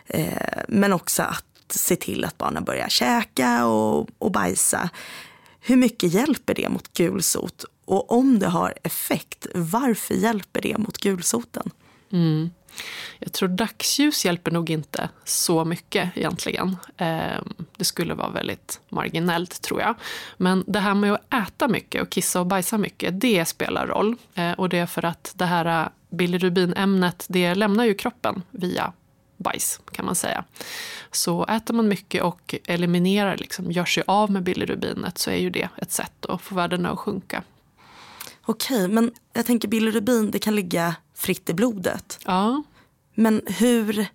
eh, 0.08 0.63
men 0.67 0.93
också 0.93 1.24
att 1.24 1.46
se 1.69 1.96
till 1.96 2.25
att 2.25 2.38
barnen 2.38 2.63
börjar 2.63 2.89
käka 2.89 3.65
och, 3.65 4.10
och 4.17 4.31
bajsa. 4.31 4.89
Hur 5.60 5.75
mycket 5.75 6.13
hjälper 6.13 6.53
det 6.53 6.69
mot 6.69 6.93
gulsot? 6.93 7.65
Och 7.86 8.12
om 8.12 8.39
det 8.39 8.48
har 8.48 8.74
effekt, 8.84 9.48
varför 9.55 10.13
hjälper 10.13 10.62
det 10.62 10.77
mot 10.77 10.98
gulsoten? 10.98 11.72
Jag 13.19 13.33
tror 13.33 13.50
dagsljus 13.50 14.25
hjälper 14.25 14.51
nog 14.51 14.69
inte 14.69 15.09
så 15.24 15.65
mycket 15.65 16.17
egentligen. 16.17 16.77
Eh, 16.98 17.41
Det 17.77 17.86
skulle 17.86 18.13
vara 18.13 18.29
väldigt 18.29 18.79
marginellt 18.89 19.62
tror 19.62 19.81
jag. 19.81 19.95
Men 20.38 20.63
det 20.67 20.79
här 20.79 20.93
med 20.93 21.13
att 21.13 21.33
äta 21.48 21.67
mycket 21.67 22.01
och 22.01 22.09
kissa 22.09 22.39
och 22.39 22.45
bajsa 22.48 22.77
mycket, 22.77 23.21
det 23.21 23.45
spelar 23.45 23.88
roll. 23.88 24.15
Eh, 24.36 24.51
Och 24.51 24.69
det 24.69 24.77
är 24.77 24.86
för 24.86 25.05
att 25.05 25.31
det 25.36 25.45
här 25.45 25.65
eh, 25.83 25.88
bilirubinämnet, 26.09 27.25
det 27.29 27.55
lämnar 27.55 27.86
ju 27.86 27.93
kroppen 27.93 28.41
via 28.51 28.93
bajs 29.38 29.79
kan 29.91 30.05
man 30.05 30.15
säga. 30.15 30.43
Så 31.12 31.45
äter 31.45 31.74
man 31.74 31.88
mycket 31.88 32.24
och 32.24 32.55
eliminerar, 32.67 33.38
liksom, 33.38 33.71
gör 33.71 33.86
sig 33.86 34.03
av 34.07 34.31
med 34.31 34.43
bilirubinet 34.43 35.17
så 35.17 35.29
är 35.31 35.38
ju 35.38 35.50
det 35.50 35.69
ett 35.77 35.91
sätt 35.91 36.25
att 36.25 36.41
få 36.41 36.55
värdena 36.55 36.89
att 36.91 37.00
sjunka. 37.00 37.43
Okej, 38.45 38.88
men 38.88 39.12
jag 39.33 39.45
tänker 39.45 39.67
bilirubin, 39.67 40.31
det 40.31 40.39
kan 40.39 40.55
ligga 40.55 40.95
fritt 41.15 41.50
i 41.50 41.53
blodet. 41.53 42.19
Ja, 42.25 42.63
Men 43.19 43.41
hur, 43.45 44.05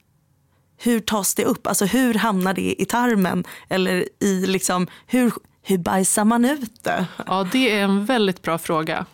hur 0.77 1.01
tas 1.01 1.35
det 1.35 1.45
upp? 1.45 1.67
Alltså 1.67 1.85
hur 1.85 2.15
hamnar 2.15 2.55
det 2.55 2.83
i 2.83 2.85
tarmen? 2.85 3.45
Eller 3.69 4.09
i 4.21 4.47
liksom, 4.47 4.87
hur, 5.07 5.33
hur 5.63 5.79
bajsar 5.79 6.25
man 6.25 6.45
ut 6.45 6.85
det? 6.85 7.07
Ja, 7.27 7.49
det 7.53 7.71
är 7.71 7.85
en 7.85 8.05
väldigt 8.05 8.43
bra 8.43 8.59
fråga. 8.59 9.07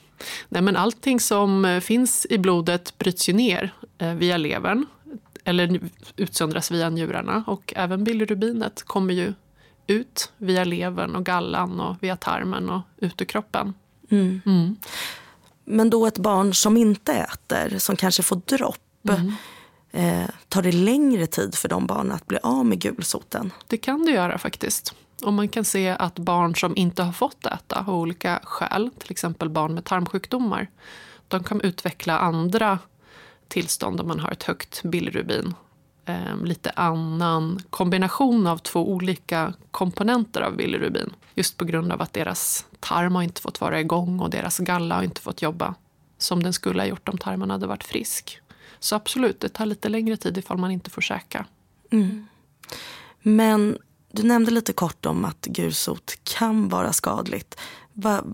Nej, 0.49 0.63
men 0.63 0.77
allting 0.77 1.21
som 1.21 1.65
eh, 1.65 1.81
finns 1.81 2.27
i 2.31 2.39
blodet 2.39 2.99
bryts 2.99 3.29
ju 3.29 3.33
ner 3.33 3.75
eh, 3.99 4.15
via 4.15 4.37
levern 4.37 4.87
eller 5.45 5.81
utsöndras 6.17 6.71
via 6.71 6.91
njurarna. 6.91 7.45
Och 7.47 7.73
även 7.77 8.05
bilirubinet 8.05 8.83
kommer 8.83 9.15
ju 9.15 9.35
ut 9.87 10.33
via 10.39 10.65
levern 10.65 11.17
och 11.17 11.25
gallan 11.25 11.81
och 11.81 11.97
via 12.01 12.17
tarmen 12.17 12.71
och 12.71 12.83
ut 12.97 13.21
ur 13.21 13.27
kroppen. 13.27 13.75
Mm. 14.11 14.77
Men 15.65 15.91
då 15.91 16.07
ett 16.07 16.19
barn 16.19 16.55
som 16.55 16.77
inte 16.77 17.13
äter, 17.13 17.79
som 17.79 17.97
kanske 17.97 18.23
får 18.23 18.37
dropp. 18.37 19.11
Eh, 19.93 20.29
tar 20.49 20.63
det 20.63 20.73
längre 20.73 21.27
tid 21.27 21.55
för 21.55 21.69
de 21.69 21.87
barnen 21.87 22.13
att 22.13 22.27
bli 22.27 22.39
av 22.43 22.67
med 22.67 22.81
gulsoten? 22.81 23.53
Det 23.67 23.77
kan 23.77 24.05
det 24.05 24.13
göra 24.13 24.39
faktiskt. 24.39 24.95
Och 25.23 25.33
man 25.33 25.49
kan 25.49 25.65
se 25.65 25.89
att 25.89 26.19
barn 26.19 26.57
som 26.57 26.77
inte 26.77 27.03
har 27.03 27.13
fått 27.13 27.47
äta 27.47 27.81
av 27.81 27.91
olika 27.91 28.41
skäl, 28.43 28.91
till 28.99 29.11
exempel 29.11 29.49
barn 29.49 29.75
med 29.75 29.85
tarmsjukdomar, 29.85 30.71
de 31.29 31.45
kan 31.45 31.61
utveckla 31.61 32.19
andra 32.19 32.79
tillstånd 33.49 34.01
om 34.01 34.09
man 34.09 34.21
har 34.21 34.31
ett 34.31 34.43
högt 34.43 34.83
bilirubin. 34.83 35.55
Eh, 36.05 36.37
lite 36.45 36.71
annan 36.71 37.63
kombination 37.71 38.47
av 38.47 38.59
två 38.59 38.91
olika 38.93 39.55
komponenter 39.71 40.41
av 40.41 40.57
bilirubin. 40.57 41.11
Just 41.35 41.57
på 41.57 41.65
grund 41.65 41.93
av 41.93 42.03
att 42.03 42.13
deras 42.13 42.67
tarm 42.81 43.15
har 43.15 43.23
inte 43.23 43.41
fått 43.41 43.61
vara 43.61 43.81
igång 43.81 44.21
och 44.21 44.31
deras 44.31 44.59
galla 44.59 44.95
har 44.95 45.03
inte 45.03 45.21
fått 45.21 45.43
jobba 45.43 45.75
som 46.19 46.43
den 46.43 46.53
skulle 46.53 46.83
ha 46.83 46.87
gjort 46.87 47.09
om 47.09 47.19
tarmen 47.19 47.51
hade 47.51 47.67
varit 47.67 47.85
frisk. 47.85 48.41
Så 48.81 48.97
absolut, 48.97 49.41
det 49.41 49.49
tar 49.49 49.67
lite 49.67 49.89
längre 49.89 50.17
tid 50.17 50.39
ifall 50.39 50.59
man 50.59 50.71
inte 50.71 50.91
får 50.91 51.03
käka. 51.03 51.47
Men 53.23 53.79
du 54.13 54.23
nämnde 54.23 54.51
lite 54.51 54.73
kort 54.73 55.07
om 55.07 55.25
att 55.25 55.47
gulsot 55.47 56.19
kan 56.25 56.69
vara 56.69 56.93
skadligt. 56.93 57.61
Va, 57.93 58.25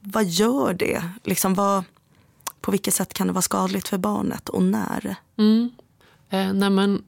vad 0.00 0.24
gör 0.24 0.74
det? 0.74 1.02
Liksom 1.24 1.54
vad, 1.54 1.84
på 2.60 2.70
vilket 2.70 2.94
sätt 2.94 3.14
kan 3.14 3.26
det 3.26 3.32
vara 3.32 3.42
skadligt 3.42 3.88
för 3.88 3.98
barnet 3.98 4.48
och 4.48 4.62
när? 4.62 5.16
Mm. 5.36 5.70
Eh, 6.30 6.52
nej 6.52 6.70
men, 6.70 7.02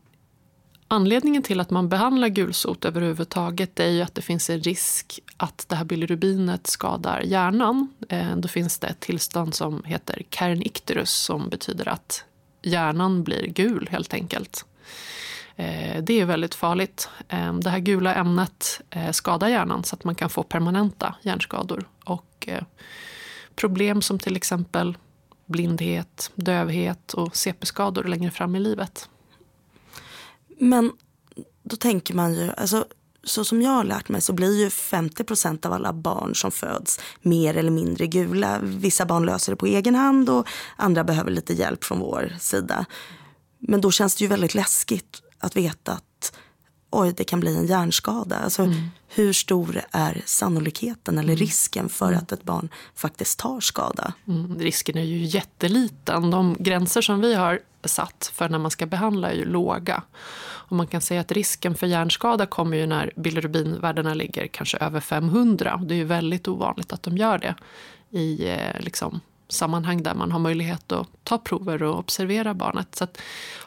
Anledningen 0.91 1.43
till 1.43 1.61
att 1.61 1.71
man 1.71 1.89
behandlar 1.89 2.29
gulsot 2.29 2.85
överhuvudtaget 2.85 3.81
är 3.81 3.89
ju 3.89 4.03
att 4.03 4.15
det 4.15 4.23
finns 4.23 4.51
en 4.51 4.61
risk 4.61 5.21
att 5.37 5.65
det 5.69 5.77
här 5.77 5.85
bilirubinet 5.85 6.67
skadar 6.67 7.21
hjärnan. 7.21 7.89
Eh, 8.09 8.37
då 8.37 8.49
finns 8.49 8.79
det 8.79 8.87
ett 8.87 9.01
tillstånd 9.01 9.55
som 9.55 9.85
heter 9.85 10.23
kernicterus 10.31 11.11
som 11.11 11.49
betyder 11.49 11.89
att 11.89 12.25
hjärnan 12.69 13.25
blir 13.25 13.47
gul 13.47 13.89
helt 13.91 14.15
enkelt. 14.15 14.65
Eh, 15.57 16.03
det 16.03 16.21
är 16.21 16.25
väldigt 16.25 16.55
farligt. 16.55 17.09
Eh, 17.29 17.55
det 17.55 17.71
här 17.71 17.79
gula 17.79 18.15
ämnet 18.15 18.81
eh, 18.91 19.11
skadar 19.11 19.49
hjärnan 19.49 19.85
så 19.85 19.95
att 19.95 20.05
man 20.05 20.15
kan 20.15 20.31
få 20.31 20.43
permanenta 20.43 21.15
hjärnskador. 21.23 21.89
Och 22.05 22.49
problem 23.55 24.03
som 24.03 24.19
till 24.19 24.37
exempel 24.37 24.97
blindhet, 25.47 26.31
dövhet 26.35 27.13
och 27.13 27.37
CP-skador 27.37 28.05
längre 28.05 28.31
fram 28.31 28.57
i 28.57 28.61
livet. 28.61 29.09
Men 30.59 30.93
då 31.63 31.77
tänker 31.77 32.15
man 32.15 32.35
ju, 32.35 32.51
alltså, 32.57 32.87
så 33.29 33.45
som 33.45 33.63
jag 33.63 33.71
har 33.71 33.85
lärt 33.85 34.09
mig 34.09 34.21
så 34.21 34.33
blir 34.33 34.61
ju 34.61 34.71
50 34.71 35.67
av 35.67 35.73
alla 35.73 35.93
barn 35.93 36.35
som 36.35 36.51
föds 36.51 37.01
mer 37.23 37.57
eller 37.57 37.71
mindre 37.71 38.07
gula. 38.07 38.59
Vissa 38.63 39.07
barn 39.07 39.27
löser 39.27 39.53
det 39.53 39.57
på 39.57 39.67
egen 39.67 39.95
hand 39.95 40.31
och 40.31 40.49
andra 40.77 41.05
behöver 41.05 41.31
lite 41.31 41.55
hjälp 41.55 41.85
från 41.85 41.99
vår 41.99 42.37
sida. 42.41 42.87
Men 43.59 43.81
då 43.81 43.91
känns 43.91 44.17
det 44.17 44.25
ju 44.25 44.29
väldigt 44.29 44.55
läskigt 44.55 45.23
att 45.39 45.57
veta 45.57 45.93
att 45.93 46.33
oj, 46.91 47.15
det 47.17 47.25
kan 47.25 47.41
bli 47.41 47.57
en 47.57 47.67
hjärnskada. 47.67 48.37
Alltså, 48.37 48.63
mm. 48.63 48.91
Hur 49.09 49.33
stor 49.33 49.81
är 49.91 50.23
sannolikheten 50.25 51.19
eller 51.19 51.33
mm. 51.33 51.37
risken 51.37 51.89
för 51.89 52.07
mm. 52.07 52.19
att 52.19 52.33
ett 52.33 52.43
barn 52.43 52.69
faktiskt 52.95 53.39
tar 53.39 53.61
skada? 53.61 54.13
Mm, 54.29 54.59
risken 54.59 54.99
är 54.99 55.03
ju 55.03 55.25
jätteliten. 55.25 56.31
De 56.31 56.57
gränser 56.59 57.01
som 57.01 57.21
vi 57.21 57.35
har 57.35 57.61
satt 57.85 58.31
för 58.35 58.49
när 58.49 58.59
man 58.59 58.71
ska 58.71 58.87
behandla 58.87 59.31
är 59.31 59.35
ju 59.35 59.45
låga. 59.45 60.03
Och 60.41 60.77
man 60.77 60.87
kan 60.87 61.01
säga 61.01 61.21
att 61.21 61.33
risken 61.33 61.75
för 61.75 61.87
hjärnskada 61.87 62.47
kommer 62.47 62.77
ju 62.77 62.87
när 62.87 63.13
bilirubinvärdena 63.17 64.15
ligger 64.15 64.47
kanske 64.47 64.79
över 64.79 65.01
500. 65.01 65.81
Det 65.85 65.95
är 65.95 65.97
ju 65.97 66.05
väldigt 66.05 66.49
ovanligt 66.49 66.93
att 66.93 67.03
de 67.03 67.17
gör 67.17 67.39
det 67.39 67.55
i 68.19 68.49
eh, 68.49 68.81
liksom, 68.81 69.21
sammanhang 69.49 70.03
där 70.03 70.15
man 70.15 70.33
har 70.33 70.39
möjlighet 70.39 70.93
att 70.93 71.09
ta 71.25 71.39
prover 71.39 71.83
och 71.83 71.99
observera 71.99 72.55
barnet. 72.55 72.95
Så 72.95 73.07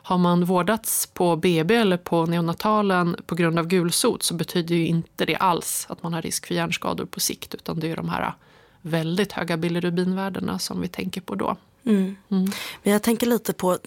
har 0.03 0.17
man 0.17 0.45
vårdats 0.45 1.07
på 1.13 1.35
BB 1.35 1.75
eller 1.75 1.97
på 1.97 2.25
neonatalen 2.25 3.15
på 3.25 3.35
grund 3.35 3.59
av 3.59 3.67
gulsot 3.67 4.23
så 4.23 4.33
betyder 4.33 4.75
ju 4.75 4.87
inte 4.87 5.25
det 5.25 5.35
alls 5.35 5.85
att 5.89 6.03
man 6.03 6.13
har 6.13 6.21
risk 6.21 6.47
för 6.47 6.55
hjärnskador 6.55 7.05
på 7.05 7.19
sikt 7.19 7.55
utan 7.55 7.79
det 7.79 7.91
är 7.91 7.95
de 7.95 8.09
här 8.09 8.33
väldigt 8.81 9.31
höga 9.31 9.57
bilirubinvärdena 9.57 10.59
som 10.59 10.81
vi 10.81 10.87
tänker 10.87 11.21
på 11.21 11.35
då. 11.35 11.57
Mm. 11.85 12.15
Mm. 12.31 12.51
Men 12.83 12.93
jag 12.93 13.03
tänker 13.03 13.27
lite 13.27 13.53
på 13.53 13.77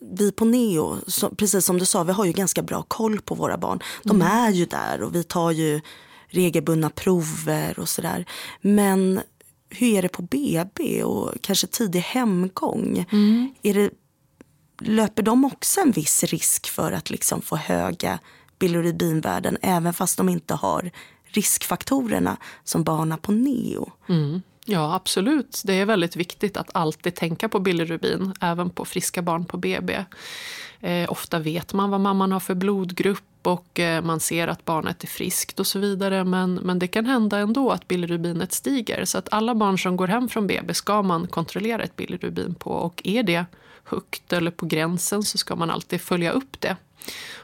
vi 0.00 0.32
på 0.32 0.44
Neo, 0.44 0.98
så, 1.06 1.30
precis 1.30 1.64
som 1.64 1.78
du 1.78 1.86
sa, 1.86 2.02
vi 2.02 2.12
har 2.12 2.24
ju 2.24 2.32
ganska 2.32 2.62
bra 2.62 2.82
koll 2.88 3.20
på 3.20 3.34
våra 3.34 3.56
barn. 3.56 3.80
De 4.02 4.20
mm. 4.20 4.32
är 4.32 4.50
ju 4.50 4.66
där 4.66 5.02
och 5.02 5.14
vi 5.14 5.24
tar 5.24 5.50
ju 5.50 5.80
regelbundna 6.28 6.90
prover 6.90 7.78
och 7.78 7.88
sådär. 7.88 8.24
Men 8.60 9.20
hur 9.70 9.94
är 9.94 10.02
det 10.02 10.08
på 10.08 10.22
BB 10.22 11.02
och 11.04 11.34
kanske 11.40 11.66
tidig 11.66 12.00
hemgång? 12.00 13.06
Mm. 13.12 13.54
Är 13.62 13.74
det, 13.74 13.90
löper 14.80 15.22
de 15.22 15.44
också 15.44 15.80
en 15.80 15.90
viss 15.90 16.24
risk 16.24 16.68
för 16.68 16.92
att 16.92 17.10
liksom 17.10 17.42
få 17.42 17.56
höga 17.56 18.18
bilirubinvärden 18.58 19.58
även 19.62 19.94
fast 19.94 20.16
de 20.16 20.28
inte 20.28 20.54
har 20.54 20.90
riskfaktorerna 21.24 22.36
som 22.64 22.84
barnen 22.84 23.18
på 23.18 23.32
neo? 23.32 23.92
Mm. 24.08 24.42
Ja, 24.70 24.94
absolut. 24.94 25.62
Det 25.64 25.74
är 25.74 25.86
väldigt 25.86 26.16
viktigt 26.16 26.56
att 26.56 26.70
alltid 26.74 27.14
tänka 27.14 27.48
på 27.48 27.58
bilirubin, 27.58 28.32
även 28.40 28.70
på 28.70 28.84
friska 28.84 29.22
barn 29.22 29.44
på 29.44 29.56
BB. 29.56 30.04
Eh, 30.80 31.12
ofta 31.12 31.38
vet 31.38 31.72
man 31.72 31.90
vad 31.90 32.00
mamman 32.00 32.32
har 32.32 32.40
för 32.40 32.54
blodgrupp 32.54 33.24
och 33.42 33.80
eh, 33.80 34.02
man 34.02 34.20
ser 34.20 34.48
att 34.48 34.64
barnet 34.64 35.02
är 35.02 35.08
friskt 35.08 35.60
och 35.60 35.66
så 35.66 35.78
vidare. 35.78 36.24
Men, 36.24 36.54
men 36.54 36.78
det 36.78 36.86
kan 36.86 37.06
hända 37.06 37.38
ändå 37.38 37.70
att 37.70 37.88
bilirubinet 37.88 38.52
stiger. 38.52 39.04
Så 39.04 39.18
att 39.18 39.28
alla 39.32 39.54
barn 39.54 39.78
som 39.78 39.96
går 39.96 40.06
hem 40.06 40.28
från 40.28 40.46
BB 40.46 40.74
ska 40.74 41.02
man 41.02 41.26
kontrollera 41.26 41.82
ett 41.82 41.96
bilirubin 41.96 42.54
på. 42.54 42.70
Och 42.70 43.02
är 43.04 43.22
det 43.22 43.44
högt 43.84 44.32
eller 44.32 44.50
på 44.50 44.66
gränsen 44.66 45.22
så 45.22 45.38
ska 45.38 45.56
man 45.56 45.70
alltid 45.70 46.00
följa 46.00 46.30
upp 46.30 46.60
det. 46.60 46.76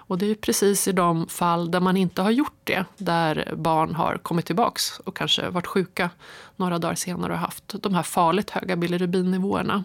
Och 0.07 0.19
det 0.19 0.31
är 0.31 0.35
precis 0.35 0.88
i 0.88 0.93
de 0.93 1.29
fall 1.29 1.71
där 1.71 1.81
man 1.81 1.97
inte 1.97 2.23
har 2.23 2.31
gjort 2.31 2.61
det, 2.64 2.85
där 2.97 3.55
barn 3.57 3.95
har 3.95 4.19
kommit 4.19 4.47
tillbaks 4.47 4.99
och 4.99 5.17
kanske 5.17 5.51
varit 5.51 5.67
sjuka 5.67 6.11
några 6.57 6.79
dagar 6.79 6.95
senare 6.95 7.33
och 7.33 7.38
haft 7.38 7.75
de 7.83 7.95
här 7.95 8.03
farligt 8.03 8.51
höga 8.51 8.77
bilirubinnivåerna. 8.77 9.85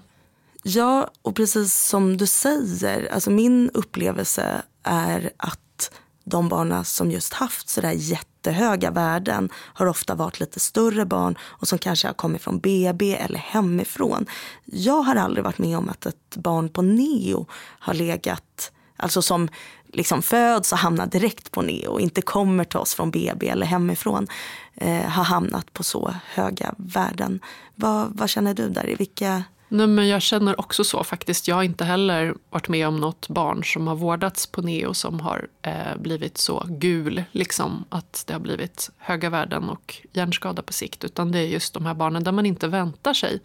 Ja, 0.63 1.09
och 1.21 1.35
precis 1.35 1.73
som 1.73 2.17
du 2.17 2.27
säger, 2.27 3.13
alltså 3.13 3.31
min 3.31 3.69
upplevelse 3.73 4.61
är 4.83 5.29
att 5.37 5.91
de 6.23 6.49
barn 6.49 6.85
som 6.85 7.11
just 7.11 7.33
haft 7.33 7.69
sådär 7.69 7.93
jättehöga 7.95 8.91
värden 8.91 9.49
har 9.53 9.85
ofta 9.85 10.15
varit 10.15 10.39
lite 10.39 10.59
större 10.59 11.05
barn 11.05 11.37
och 11.41 11.67
som 11.67 11.77
kanske 11.79 12.07
har 12.07 12.13
kommit 12.13 12.41
från 12.41 12.59
BB 12.59 13.15
eller 13.15 13.39
hemifrån. 13.39 14.25
Jag 14.65 15.01
har 15.01 15.15
aldrig 15.15 15.43
varit 15.43 15.57
med 15.57 15.77
om 15.77 15.89
att 15.89 16.05
ett 16.05 16.35
barn 16.35 16.69
på 16.69 16.81
neo 16.81 17.47
har 17.79 17.93
legat, 17.93 18.71
alltså 18.99 19.21
som 19.21 19.49
liksom 19.93 20.21
föds 20.21 20.71
och 20.71 20.77
hamnar 20.77 21.07
direkt 21.07 21.51
på 21.51 21.61
neo, 21.61 21.99
inte 21.99 22.21
kommer 22.21 22.63
till 22.63 22.79
oss 22.79 22.93
från 22.93 23.11
BB 23.11 23.49
eller 23.49 23.65
hemifrån, 23.65 24.27
eh, 24.75 25.09
har 25.09 25.23
hamnat 25.23 25.73
på 25.73 25.83
så 25.83 26.13
höga 26.33 26.73
värden. 26.77 27.39
Vad, 27.75 28.17
vad 28.17 28.29
känner 28.29 28.53
du 28.53 28.69
där? 28.69 28.89
I 28.89 28.95
vilka 28.95 29.43
Nej, 29.71 29.87
men 29.87 30.07
jag 30.07 30.21
känner 30.21 30.59
också 30.59 30.83
så 30.83 31.03
faktiskt. 31.03 31.47
Jag 31.47 31.55
har 31.55 31.63
inte 31.63 31.85
heller 31.85 32.35
varit 32.49 32.67
med 32.67 32.87
om 32.87 32.97
något 32.97 33.27
barn 33.27 33.63
som 33.63 33.87
har 33.87 33.95
vårdats 33.95 34.47
på 34.47 34.61
neo 34.61 34.93
som 34.93 35.19
har 35.19 35.47
eh, 35.61 35.97
blivit 35.97 36.37
så 36.37 36.65
gul, 36.69 37.23
liksom 37.31 37.85
att 37.89 38.23
det 38.27 38.33
har 38.33 38.39
blivit 38.39 38.89
höga 38.97 39.29
värden 39.29 39.69
och 39.69 39.95
hjärnskada 40.13 40.61
på 40.61 40.73
sikt. 40.73 41.03
Utan 41.03 41.31
det 41.31 41.39
är 41.39 41.47
just 41.47 41.73
de 41.73 41.85
här 41.85 41.93
barnen 41.93 42.23
där 42.23 42.31
man 42.31 42.45
inte 42.45 42.67
väntar 42.67 43.13
sig 43.13 43.39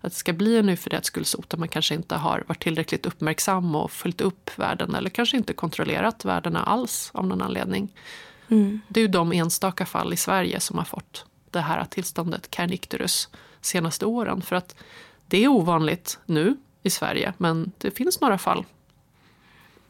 att 0.00 0.12
det 0.12 0.18
ska 0.18 0.32
bli 0.32 0.56
en 0.56 0.66
nyföddhetsgulsot, 0.66 1.50
där 1.50 1.58
man 1.58 1.68
kanske 1.68 1.94
inte 1.94 2.16
har 2.16 2.44
varit 2.46 2.62
tillräckligt 2.62 3.06
uppmärksam 3.06 3.74
och 3.74 3.90
följt 3.90 4.20
upp 4.20 4.50
värden 4.56 4.94
eller 4.94 5.10
kanske 5.10 5.36
inte 5.36 5.52
kontrollerat 5.52 6.24
värdena 6.24 6.62
alls 6.62 7.10
av 7.14 7.26
någon 7.26 7.42
anledning. 7.42 7.94
Mm. 8.48 8.80
Det 8.88 9.00
är 9.00 9.02
ju 9.02 9.08
de 9.08 9.32
enstaka 9.32 9.86
fall 9.86 10.12
i 10.12 10.16
Sverige 10.16 10.60
som 10.60 10.78
har 10.78 10.84
fått 10.84 11.24
det 11.50 11.60
här 11.60 11.84
tillståndet, 11.84 12.54
kernicterus, 12.54 13.28
senaste 13.60 14.06
åren. 14.06 14.42
För 14.42 14.56
att 14.56 14.74
det 15.28 15.44
är 15.44 15.48
ovanligt 15.48 16.18
nu 16.26 16.56
i 16.82 16.90
Sverige, 16.90 17.32
men 17.38 17.72
det 17.78 17.90
finns 17.90 18.20
några 18.20 18.38
fall 18.38 18.64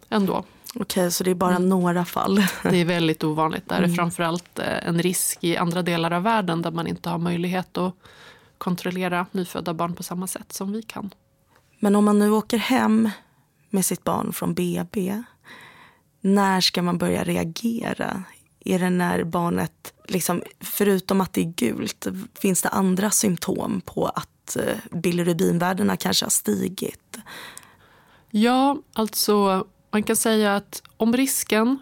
ändå. 0.09 0.45
Okej, 0.75 1.11
så 1.11 1.25
det 1.25 1.31
är 1.31 1.35
bara 1.35 1.57
mm. 1.57 1.69
några 1.69 2.05
fall? 2.05 2.37
Det 2.63 2.77
är 2.77 2.85
väldigt 2.85 3.25
ovanligt. 3.25 3.69
Det 3.69 3.75
är 3.75 3.79
mm. 3.79 3.95
framförallt 3.95 4.59
eh, 4.59 4.89
en 4.89 5.03
risk 5.03 5.45
i 5.45 5.57
andra 5.57 5.83
delar 5.83 6.11
av 6.11 6.23
världen 6.23 6.63
där 6.63 6.71
man 6.71 6.87
inte 6.87 7.11
har 7.11 7.19
möjlighet 7.19 7.79
att 7.79 7.95
kontrollera 8.59 9.27
nyfödda 9.33 9.75
barn 9.75 9.95
på 9.95 10.03
samma 10.03 10.27
sätt 10.27 10.53
som 10.53 10.73
vi 10.73 10.83
kan. 10.83 11.11
Men 11.79 11.97
om 11.97 12.05
man 12.05 12.19
nu 12.19 12.31
åker 12.31 12.59
hem 12.59 13.11
med 13.71 13.85
sitt 13.85 14.05
barn 14.05 14.33
från 14.33 14.55
BB, 14.55 15.23
när 16.21 16.61
ska 16.61 16.83
man 16.83 16.99
börja 16.99 17.25
reagera? 17.25 18.23
Är 18.65 18.79
det 18.79 18.91
när 18.91 19.25
barnet, 19.25 19.93
liksom, 20.09 20.43
förutom 20.61 21.21
att 21.21 21.33
det 21.33 21.41
är 21.41 21.53
gult, 21.53 22.07
finns 22.35 22.63
det 22.63 22.69
andra 22.69 23.11
symptom 23.11 23.81
på 23.85 24.07
att 24.07 24.38
att 24.49 24.57
eh, 24.57 24.75
bilirubinvärdena 24.91 25.97
kanske 25.97 26.25
har 26.25 26.31
stigit? 26.31 27.19
Ja, 28.31 28.79
alltså 28.93 29.67
man 29.91 30.03
kan 30.03 30.17
säga 30.17 30.57
att 30.57 30.83
om 30.97 31.13
risken 31.13 31.79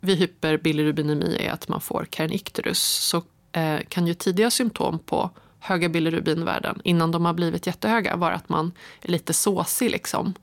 vid 0.00 0.18
hyperbilirubinemi 0.18 1.36
är 1.40 1.50
att 1.50 1.68
man 1.68 1.80
får 1.80 2.06
kernicterus 2.10 2.82
så 2.82 3.22
eh, 3.52 3.78
kan 3.88 4.06
ju 4.06 4.14
tidiga 4.14 4.50
symptom 4.50 4.98
på 4.98 5.30
höga 5.58 5.88
bilirubinvärden 5.88 6.80
innan 6.84 7.10
de 7.10 7.24
har 7.24 7.32
blivit 7.32 7.66
jättehöga 7.66 8.16
vara 8.16 8.34
att 8.34 8.48
man 8.48 8.72
är 9.02 9.08
lite 9.08 9.32
såsig. 9.32 9.90
Liksom. 9.90 10.34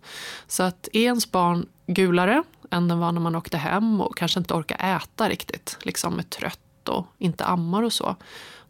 Så 0.48 0.64
att 0.64 0.90
är 0.94 1.02
ens 1.02 1.32
barn 1.32 1.66
gulare 1.88 2.44
än 2.72 2.88
den 2.88 3.00
var 3.00 3.12
när 3.12 3.22
man 3.22 3.36
åkte 3.36 3.58
hem 3.58 4.02
och 4.02 4.18
kanske 4.18 4.40
inte 4.40 4.54
orkar 4.54 4.96
äta 4.96 5.30
riktigt, 5.30 5.78
liksom 5.82 6.20
är 6.20 6.24
trött 6.24 6.90
och 6.90 7.06
inte 7.18 7.46
ammar 7.46 7.84
och 7.84 7.94
så, 7.94 8.16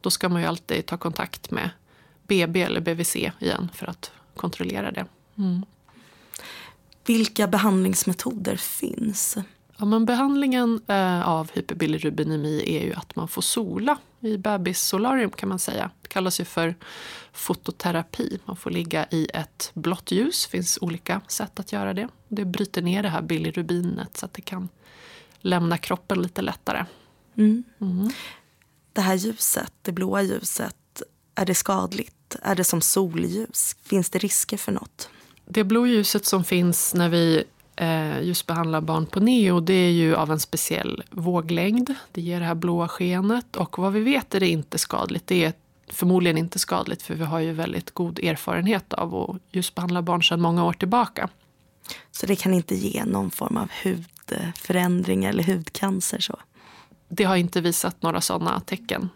då 0.02 0.10
ska 0.10 0.30
man 0.30 0.42
ju 0.42 0.48
alltid 0.48 0.86
ta 0.86 0.98
kontakt 0.98 1.52
med 1.52 1.70
BB 2.28 2.62
eller 2.62 2.82
BVC 2.82 3.16
igen 3.16 3.70
för 3.74 3.90
att 3.90 4.12
kontrollera 4.36 4.92
det. 4.92 5.06
Mm. 5.38 5.66
Vilka 7.06 7.48
behandlingsmetoder 7.48 8.56
finns? 8.56 9.38
Ja, 9.78 9.86
men 9.86 10.06
behandlingen 10.06 10.82
eh, 10.88 11.30
av 11.30 11.52
hyperbilirubinemi 11.54 12.78
är 12.78 12.86
ju 12.86 12.94
att 12.94 13.16
man 13.16 13.28
får 13.28 13.42
sola 13.42 13.98
i 14.20 14.38
bebissolarium 14.38 15.32
kan 15.32 15.50
man 15.50 15.60
säga. 15.60 15.92
Det 16.02 16.08
kallas 16.08 16.40
ju 16.40 16.46
för 16.46 16.76
fototerapi. 17.32 18.40
Man 18.46 18.56
får 18.56 18.72
ligga 18.72 19.06
i 19.12 19.28
ett 19.34 19.72
blått 19.74 20.12
ljus. 20.12 20.46
Det 20.46 20.50
finns 20.50 20.78
olika 20.82 21.22
sätt 21.28 21.60
att 21.60 21.72
göra 21.72 21.94
det. 21.94 22.08
Det 22.28 22.46
bryter 22.46 22.82
ner 22.82 23.04
det 23.04 23.10
här 23.10 23.22
bilirubinet 23.22 24.18
så 24.18 24.26
att 24.26 24.34
det 24.34 24.42
kan 24.42 24.70
lämna 25.40 25.78
kroppen 25.78 26.22
lite 26.22 26.42
lättare. 26.42 26.86
Mm. 27.36 27.64
Mm. 27.82 28.10
Det 28.94 29.02
här 29.02 29.16
ljuset, 29.16 29.74
det 29.82 29.92
blåa 29.92 30.22
ljuset, 30.22 30.76
är 31.38 31.46
det 31.46 31.56
skadligt? 31.56 32.36
Är 32.42 32.56
det 32.56 32.64
som 32.64 32.82
solljus? 32.82 33.76
Finns 33.84 34.10
det 34.10 34.20
risker 34.20 34.58
för 34.58 34.72
något? 34.72 35.10
Det 35.46 35.64
blåljuset 35.64 36.26
som 36.26 36.44
finns 36.44 36.94
när 36.94 37.10
vi 37.10 37.44
eh, 37.76 38.22
just 38.22 38.48
behandlar 38.48 38.82
barn 38.82 39.06
på 39.06 39.20
neo 39.20 39.60
det 39.60 39.74
är 39.74 39.92
ju 39.92 40.16
av 40.16 40.32
en 40.32 40.40
speciell 40.40 41.04
våglängd. 41.10 41.96
Det 42.12 42.22
ger 42.22 42.40
det 42.40 42.46
här 42.46 42.56
blåa 42.56 42.88
skenet 42.88 43.56
och 43.56 43.80
vad 43.80 43.94
vi 43.94 44.00
vet 44.00 44.36
är 44.36 44.40
det 44.40 44.48
inte 44.48 44.78
skadligt. 44.78 45.28
Det 45.28 45.44
är 45.44 45.54
förmodligen 45.88 46.38
inte 46.38 46.60
skadligt 46.60 47.02
för 47.02 47.16
vi 47.16 47.24
har 47.24 47.40
ju 47.40 47.54
väldigt 47.54 47.92
god 47.92 48.20
erfarenhet 48.20 48.94
av 48.94 49.16
att 49.16 49.42
just 49.52 49.76
behandla 49.76 50.02
barn 50.02 50.24
sedan 50.24 50.42
många 50.42 50.66
år 50.66 50.74
tillbaka. 50.74 51.30
Så 52.12 52.26
det 52.26 52.36
kan 52.36 52.54
inte 52.54 52.76
ge 52.76 53.06
någon 53.06 53.32
form 53.32 53.58
av 53.58 53.70
hudförändringar 53.84 55.30
eller 55.30 55.44
hudcancer? 55.44 56.20
så? 56.20 56.40
Det 57.10 57.24
har 57.24 57.36
inte 57.36 57.62
visat 57.62 58.02
några 58.02 58.22
sådana 58.22 58.60
tecken. 58.60 59.10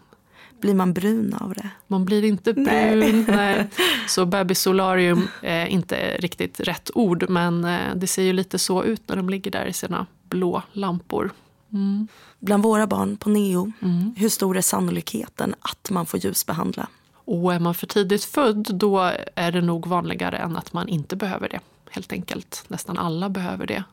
Blir 0.62 0.74
man 0.74 0.92
brun 0.92 1.34
av 1.34 1.54
det? 1.54 1.70
Man 1.86 2.04
blir 2.04 2.24
inte 2.24 2.52
brun. 2.52 2.64
Nej. 2.64 3.12
nej. 3.28 3.68
Så 4.08 4.26
bebissolarium 4.26 5.28
är 5.42 5.66
inte 5.66 6.16
riktigt 6.18 6.60
rätt 6.60 6.90
ord 6.94 7.28
men 7.28 7.64
eh, 7.64 7.94
det 7.94 8.06
ser 8.06 8.22
ju 8.22 8.32
lite 8.32 8.58
så 8.58 8.84
ut 8.84 9.08
när 9.08 9.16
de 9.16 9.28
ligger 9.28 9.50
där 9.50 9.66
i 9.66 9.72
sina 9.72 10.06
blå 10.28 10.62
lampor. 10.72 11.30
Mm. 11.72 12.08
Bland 12.38 12.62
våra 12.62 12.86
barn 12.86 13.16
på 13.16 13.30
neo, 13.30 13.72
mm. 13.82 14.14
hur 14.16 14.28
stor 14.28 14.56
är 14.56 14.60
sannolikheten 14.60 15.54
att 15.60 15.90
man 15.90 16.06
får 16.06 16.20
ljusbehandla? 16.20 16.88
Och 17.14 17.54
är 17.54 17.60
man 17.60 17.74
för 17.74 17.86
tidigt 17.86 18.24
född 18.24 18.68
då 18.74 19.12
är 19.34 19.52
det 19.52 19.60
nog 19.60 19.86
vanligare 19.86 20.36
än 20.36 20.56
att 20.56 20.72
man 20.72 20.88
inte 20.88 21.16
behöver 21.16 21.48
det. 21.48 21.60
Helt 21.90 22.12
enkelt. 22.12 22.64
Nästan 22.68 22.98
alla 22.98 23.28
behöver 23.28 23.66
det 23.66 23.84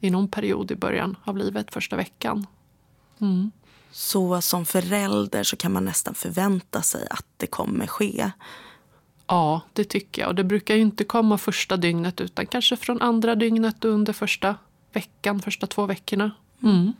i 0.00 0.10
någon 0.10 0.28
period 0.28 0.70
i 0.70 0.76
början 0.76 1.16
av 1.24 1.36
livet, 1.36 1.72
första 1.72 1.96
veckan. 1.96 2.46
Mm. 3.20 3.50
Så 3.90 4.40
som 4.40 4.66
förälder 4.66 5.42
så 5.42 5.56
kan 5.56 5.72
man 5.72 5.84
nästan 5.84 6.14
förvänta 6.14 6.82
sig 6.82 7.06
att 7.10 7.26
det 7.36 7.46
kommer 7.46 7.86
ske. 7.86 8.30
Ja, 9.26 9.60
det 9.72 9.84
tycker 9.84 10.22
jag. 10.22 10.28
Och 10.28 10.34
det 10.34 10.44
brukar 10.44 10.76
inte 10.76 11.04
komma 11.04 11.38
första 11.38 11.76
dygnet 11.76 12.20
utan 12.20 12.46
kanske 12.46 12.76
från 12.76 13.02
andra 13.02 13.34
dygnet 13.34 13.84
under 13.84 14.12
första 14.12 14.56
veckan, 14.92 15.42
första 15.42 15.66
två 15.66 15.86
veckorna. 15.86 16.30
Mm. 16.62 16.92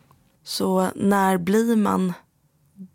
Så 0.44 0.90
när 0.94 1.38
blir 1.38 1.77
man 1.77 2.12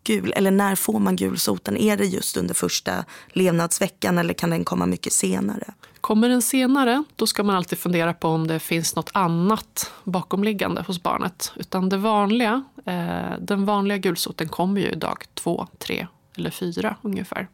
gul, 0.03 0.33
eller 0.35 0.51
när 0.51 0.75
får 0.75 0.99
man 0.99 1.15
gulsoten? 1.15 1.77
Är 1.77 1.97
det 1.97 2.05
just 2.05 2.37
under 2.37 2.53
första 2.53 3.05
levnadsveckan 3.33 4.17
eller 4.17 4.33
kan 4.33 4.49
den 4.49 4.65
komma 4.65 4.85
mycket 4.85 5.13
senare? 5.13 5.73
Kommer 6.01 6.29
den 6.29 6.41
senare, 6.41 7.03
då 7.15 7.27
ska 7.27 7.43
man 7.43 7.55
alltid 7.55 7.79
fundera 7.79 8.13
på 8.13 8.27
om 8.27 8.47
det 8.47 8.59
finns 8.59 8.95
något 8.95 9.09
annat 9.13 9.91
bakomliggande 10.03 10.83
hos 10.87 11.03
barnet. 11.03 11.51
Utan 11.55 11.89
det 11.89 11.97
vanliga, 11.97 12.63
eh, 12.85 13.39
den 13.39 13.65
vanliga 13.65 13.97
gulsoten 13.97 14.47
kommer 14.49 14.81
ju 14.81 14.91
dag 14.91 15.23
två, 15.33 15.67
tre 15.77 16.07
eller 16.37 16.49
fyra 16.49 16.95
ungefär. 17.01 17.47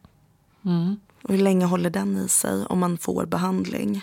Mm. 0.64 0.96
Och 1.22 1.30
hur 1.34 1.42
länge 1.42 1.66
håller 1.66 1.90
den 1.90 2.16
i 2.16 2.28
sig 2.28 2.66
om 2.66 2.78
man 2.78 2.98
får 2.98 3.26
behandling? 3.26 4.02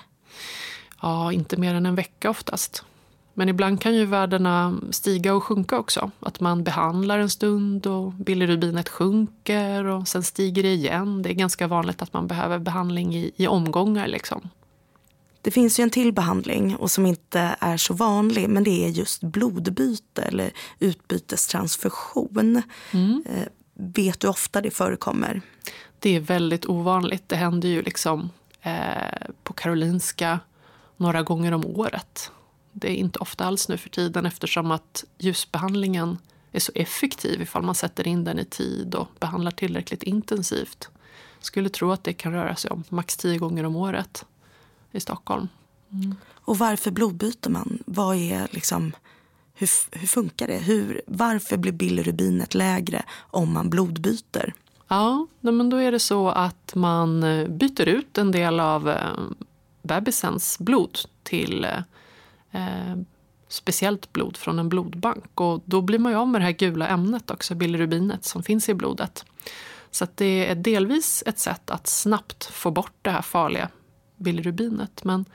Ja, 1.02 1.32
inte 1.32 1.58
mer 1.58 1.74
än 1.74 1.86
en 1.86 1.96
vecka 1.96 2.30
oftast. 2.30 2.84
Men 3.38 3.50
ibland 3.50 3.82
kan 3.82 3.96
ju 3.96 4.06
värdena 4.06 4.80
stiga 4.92 5.34
och 5.34 5.44
sjunka 5.44 5.78
också. 5.78 6.12
Att 6.20 6.40
man 6.40 6.64
behandlar 6.64 7.20
en 7.20 7.30
stund 7.30 7.88
och 7.88 8.14
bilirubinet 8.14 8.90
sjunker 8.90 9.86
och 9.86 10.08
sen 10.08 10.24
stiger 10.24 10.64
det 10.64 10.74
igen. 10.74 11.22
Det 11.22 11.30
är 11.30 11.34
ganska 11.34 11.68
vanligt 11.68 12.02
att 12.02 12.14
man 12.14 12.28
behöver 12.28 12.60
behandling 12.60 13.16
i, 13.16 13.32
i 13.36 13.48
omgångar. 13.48 14.08
Liksom. 14.08 14.50
Det 15.42 15.52
finns 15.52 15.80
ju 15.80 15.84
en 15.84 15.90
till 15.90 16.14
behandling 16.14 16.76
och 16.76 16.92
som 16.92 17.06
inte 17.06 17.56
är 17.60 17.78
så 17.78 17.94
vanlig 17.94 18.50
men 18.50 18.64
det 18.64 18.86
är 18.86 18.90
just 18.90 19.22
blodbyte 19.22 20.22
eller 20.22 20.52
utbytestransfusion. 20.80 22.62
Mm. 22.92 23.24
Eh, 23.26 23.48
vet 23.74 24.20
du 24.20 24.28
ofta 24.28 24.62
det 24.62 24.72
förekommer? 24.72 25.42
Det 26.00 26.16
är 26.16 26.20
väldigt 26.20 26.66
ovanligt. 26.66 27.30
Det 27.30 27.36
händer 27.36 27.70
ju 27.70 27.82
liksom 27.82 28.30
eh, 28.62 29.28
på 29.44 29.54
Karolinska 29.54 30.40
några 30.98 31.24
gånger 31.24 31.52
om 31.52 31.66
året. 31.66 32.32
Det 32.80 32.92
är 32.92 32.96
inte 32.96 33.20
ofta 33.20 33.46
alls 33.46 33.70
nu 33.70 33.78
för 33.78 33.90
tiden 33.90 34.26
eftersom 34.26 34.72
att 34.72 35.06
ljusbehandlingen 35.18 36.18
är 36.52 36.60
så 36.60 36.72
effektiv 36.76 37.42
ifall 37.42 37.64
man 37.64 37.76
sätter 37.76 38.08
in 38.08 38.24
den 38.24 38.40
i 38.40 38.46
tid 38.46 38.96
och 38.96 39.08
behandlar 39.20 39.52
tillräckligt 39.52 40.04
intensivt. 40.04 40.90
Skulle 41.40 41.70
tro 41.70 41.92
att 41.92 42.04
det 42.04 42.14
kan 42.14 42.34
röra 42.34 42.56
sig 42.56 42.72
om 42.72 42.84
max 42.90 43.18
tio 43.18 43.38
gånger 43.38 43.64
om 43.64 43.76
året 43.76 44.26
i 44.92 45.00
Stockholm. 45.00 45.48
Mm. 45.92 46.16
Och 46.34 46.58
varför 46.58 46.92
blodbyter 46.92 47.50
man? 47.50 47.80
Vad 47.86 48.16
är 48.16 48.48
liksom, 48.52 48.92
hur, 49.54 49.70
hur 49.92 50.08
funkar 50.08 50.48
det? 50.48 50.58
Hur, 50.58 51.02
varför 51.08 51.58
blir 51.58 51.72
bilirubinet 51.72 52.56
lägre 52.56 53.04
om 53.20 53.54
man 53.54 53.70
blodbyter? 53.70 54.54
Ja, 54.88 55.28
men 55.40 55.70
då 55.70 55.78
är 55.78 55.92
det 55.92 56.00
så 56.00 56.30
att 56.30 56.76
man 56.76 57.24
eh, 57.24 57.48
byter 57.48 57.88
ut 57.88 58.18
en 58.18 58.32
del 58.32 58.60
av 58.60 58.90
eh, 58.90 58.98
bebisens 59.82 60.60
blod 60.60 60.98
till 61.24 61.68
eh, 62.52 62.96
speciellt 63.48 64.14
blod 64.14 64.38
från 64.38 64.60
en 64.60 64.70
blodbank. 64.70 65.42
Och 65.42 65.62
då 65.66 65.82
blir 65.82 66.00
man 66.00 66.12
ju 66.12 66.18
av 66.18 66.28
med 66.28 66.42
det 66.42 66.46
här 66.46 66.52
gula 66.52 66.88
ämnet 66.88 67.32
också, 67.32 67.56
bilirubinet, 67.56 68.26
som 68.26 68.44
finns 68.44 68.70
i 68.70 68.74
blodet. 68.74 69.26
Så 69.92 70.08
det 70.16 70.50
är 70.50 70.56
delvis 70.56 71.24
ett 71.26 71.40
sätt 71.40 71.70
att 71.70 71.88
snabbt 71.88 72.46
få 72.46 72.72
bort 72.72 72.96
det 73.02 73.12
här 73.12 73.22
farliga 73.22 73.70
bilirubinet. 74.16 75.04
Men 75.04 75.26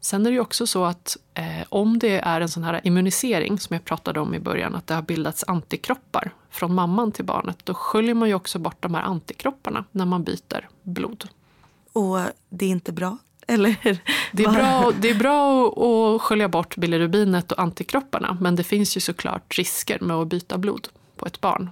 sen 0.00 0.26
är 0.26 0.30
det 0.30 0.34
ju 0.34 0.40
också 0.40 0.66
så 0.66 0.84
att 0.84 1.16
eh, 1.34 1.64
om 1.68 1.98
det 1.98 2.18
är 2.18 2.40
en 2.40 2.48
sån 2.48 2.64
här 2.64 2.80
immunisering 2.84 3.58
som 3.58 3.74
jag 3.74 3.84
pratade 3.84 4.20
om 4.20 4.34
i 4.34 4.40
början, 4.40 4.74
att 4.74 4.86
det 4.86 4.94
har 4.94 5.02
bildats 5.02 5.44
antikroppar 5.46 6.34
från 6.50 6.74
mamman 6.74 7.12
till 7.12 7.24
barnet, 7.24 7.58
då 7.64 7.74
sköljer 7.74 8.14
man 8.14 8.28
ju 8.28 8.34
också 8.34 8.58
bort 8.58 8.82
de 8.82 8.94
här 8.94 9.02
antikropparna 9.02 9.84
när 9.90 10.04
man 10.04 10.24
byter 10.24 10.68
blod. 10.82 11.28
Och 11.92 12.18
det 12.48 12.64
är 12.66 12.70
inte 12.70 12.92
bra 12.92 13.18
eller? 13.46 13.76
Det 14.32 14.44
är 14.44 14.52
bra, 14.52 14.92
det 15.00 15.10
är 15.10 15.14
bra 15.14 15.68
att 15.68 16.22
skölja 16.22 16.48
bort 16.48 16.76
bilirubinet 16.76 17.52
och 17.52 17.60
antikropparna 17.60 18.38
men 18.40 18.56
det 18.56 18.64
finns 18.64 18.96
ju 18.96 19.00
såklart 19.00 19.58
risker 19.58 19.98
med 20.00 20.16
att 20.16 20.28
byta 20.28 20.58
blod 20.58 20.88
på 21.16 21.26
ett 21.26 21.40
barn. 21.40 21.70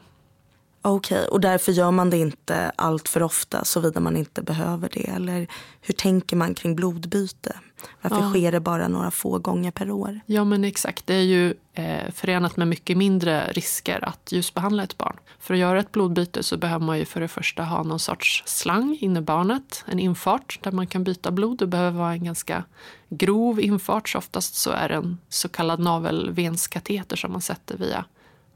Okej, 0.87 1.19
okay, 1.19 1.29
och 1.29 1.41
därför 1.41 1.73
gör 1.73 1.91
man 1.91 2.11
det 2.11 2.17
inte 2.17 2.73
allt 2.77 3.09
för 3.09 3.23
ofta 3.23 3.65
såvida 3.65 4.01
man 4.01 4.17
inte 4.17 4.43
behöver 4.43 4.89
det? 4.93 5.09
Eller 5.09 5.47
hur 5.81 5.95
tänker 5.95 6.37
man 6.37 6.55
kring 6.55 6.77
blodbyte? 6.77 7.57
Varför 8.01 8.21
ja. 8.21 8.31
sker 8.31 8.53
det 8.53 8.61
bara 8.61 8.89
några 8.89 9.11
få 9.11 9.39
gånger 9.39 9.71
per 9.71 9.91
år? 9.91 10.21
Ja 10.27 10.45
men 10.45 10.65
exakt, 10.65 11.07
det 11.07 11.15
är 11.15 11.23
ju 11.23 11.55
eh, 11.73 12.13
förenat 12.13 12.57
med 12.57 12.69
mycket 12.69 12.97
mindre 12.97 13.53
risker 13.53 14.05
att 14.05 14.33
ljusbehandla 14.33 14.83
ett 14.83 14.99
barn. 14.99 15.17
För 15.39 15.55
att 15.55 15.61
göra 15.61 15.81
ett 15.81 15.93
blodbyte 15.93 16.43
så 16.43 16.57
behöver 16.57 16.87
man 16.87 16.99
ju 16.99 17.05
för 17.05 17.21
det 17.21 17.29
första 17.29 17.63
ha 17.63 17.83
någon 17.83 18.01
sorts 18.01 18.43
slang 18.47 18.99
inne 19.01 19.19
i 19.19 19.23
barnet, 19.23 19.85
en 19.87 19.99
infart 19.99 20.59
där 20.63 20.73
man 20.73 20.87
kan 20.87 21.05
byta 21.05 21.31
blod. 21.31 21.59
Det 21.59 21.67
behöver 21.67 21.99
vara 21.99 22.13
en 22.13 22.25
ganska 22.25 22.65
grov 23.09 23.61
infart, 23.61 24.09
så 24.09 24.19
oftast 24.19 24.55
så 24.55 24.71
är 24.71 24.89
det 24.89 24.95
en 24.95 25.19
så 25.29 25.49
kallad 25.49 25.81
navelvenskateter 25.81 27.17
som 27.17 27.33
man 27.33 27.43
sätter 27.43 27.77
via 27.77 28.05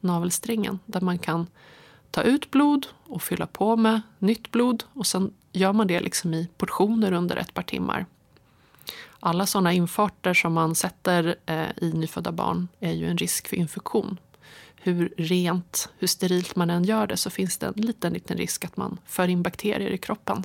navelsträngen 0.01 0.79
där 0.87 1.01
man 1.01 1.19
kan 1.19 1.47
ta 2.11 2.23
ut 2.23 2.51
blod 2.51 2.87
och 3.07 3.23
fylla 3.23 3.47
på 3.47 3.77
med 3.77 4.01
nytt 4.19 4.51
blod 4.51 4.85
och 4.93 5.07
sen 5.07 5.33
gör 5.53 5.73
man 5.73 5.87
det 5.87 6.01
liksom 6.01 6.35
i 6.35 6.49
portioner 6.57 7.13
under 7.13 7.37
ett 7.37 7.55
par 7.55 7.63
timmar. 7.63 8.07
Alla 9.21 9.47
sådana 9.47 9.73
infarter 9.73 10.35
som 10.35 10.53
man 10.53 10.75
sätter 10.75 11.37
eh, 11.47 11.69
i 11.77 11.93
nyfödda 11.93 12.33
barn 12.33 12.69
är 12.81 12.93
ju 12.93 13.07
en 13.07 13.19
risk 13.19 13.49
för 13.49 13.57
infektion. 13.57 14.19
Hur 14.77 15.15
rent, 15.17 15.89
hur 15.99 16.07
sterilt 16.07 16.57
man 16.57 16.71
än 16.71 16.85
gör 16.85 17.07
det 17.07 17.17
så 17.17 17.31
finns 17.31 17.59
det 17.59 17.67
en 17.67 17.73
liten, 17.77 18.13
liten 18.13 18.37
risk 18.37 18.65
att 18.65 18.77
man 18.77 18.99
för 19.07 19.29
in 19.29 19.43
bakterier 19.43 19.91
i 19.91 19.99
kroppen. 19.99 20.45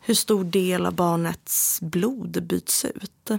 Hur 0.00 0.14
stor 0.14 0.44
del 0.44 0.86
av 0.86 0.94
barnets 0.94 1.80
blod 1.80 2.42
byts 2.42 2.84
ut? 2.84 3.30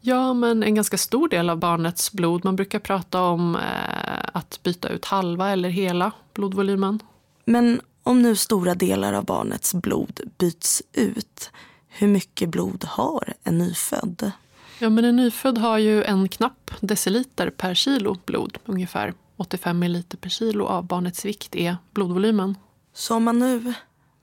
Ja, 0.00 0.34
men 0.34 0.62
en 0.62 0.74
ganska 0.74 0.98
stor 0.98 1.28
del 1.28 1.50
av 1.50 1.58
barnets 1.58 2.12
blod. 2.12 2.44
Man 2.44 2.56
brukar 2.56 2.78
prata 2.78 3.22
om 3.22 3.56
eh, 3.56 4.21
att 4.32 4.62
byta 4.62 4.88
ut 4.88 5.04
halva 5.04 5.50
eller 5.50 5.68
hela 5.68 6.12
blodvolymen. 6.34 7.00
Men 7.44 7.80
om 8.02 8.22
nu 8.22 8.36
stora 8.36 8.74
delar 8.74 9.12
av 9.12 9.24
barnets 9.24 9.74
blod 9.74 10.20
byts 10.38 10.82
ut, 10.92 11.50
hur 11.88 12.08
mycket 12.08 12.48
blod 12.48 12.84
har 12.84 13.34
en 13.42 13.58
nyfödd? 13.58 14.32
Ja, 14.78 14.90
men 14.90 15.04
en 15.04 15.16
nyfödd 15.16 15.58
har 15.58 15.78
ju 15.78 16.04
en 16.04 16.28
knapp 16.28 16.70
deciliter 16.80 17.50
per 17.50 17.74
kilo 17.74 18.16
blod. 18.24 18.58
Ungefär 18.64 19.14
85 19.36 19.78
milliliter 19.78 20.16
per 20.16 20.30
kilo 20.30 20.64
av 20.64 20.86
barnets 20.86 21.24
vikt 21.24 21.56
är 21.56 21.76
blodvolymen. 21.94 22.56
Så 22.92 23.16
om 23.16 23.24
man 23.24 23.38
nu 23.38 23.74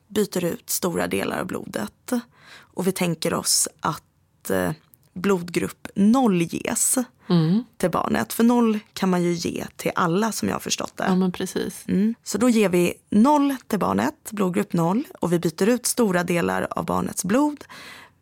byter 0.07 0.45
ut 0.45 0.69
stora 0.69 1.07
delar 1.07 1.39
av 1.39 1.47
blodet 1.47 2.13
och 2.51 2.87
vi 2.87 2.91
tänker 2.91 3.33
oss 3.33 3.67
att 3.79 4.49
eh, 4.49 4.71
blodgrupp 5.19 5.87
0 5.95 6.41
ges 6.41 6.97
mm. 7.29 7.63
till 7.77 7.91
barnet. 7.91 8.33
För 8.33 8.43
0 8.43 8.79
kan 8.93 9.09
man 9.09 9.23
ju 9.23 9.33
ge 9.33 9.65
till 9.75 9.91
alla 9.95 10.31
som 10.31 10.47
jag 10.47 10.55
har 10.55 10.59
förstått 10.59 10.97
det. 10.97 11.05
Ja, 11.07 11.15
men 11.15 11.31
precis. 11.31 11.83
Mm. 11.87 12.15
Så 12.23 12.37
då 12.37 12.49
ger 12.49 12.69
vi 12.69 12.93
0 13.09 13.55
till 13.67 13.79
barnet, 13.79 14.31
blodgrupp 14.31 14.73
0 14.73 15.03
och 15.19 15.33
vi 15.33 15.39
byter 15.39 15.69
ut 15.69 15.85
stora 15.85 16.23
delar 16.23 16.67
av 16.69 16.85
barnets 16.85 17.25
blod. 17.25 17.63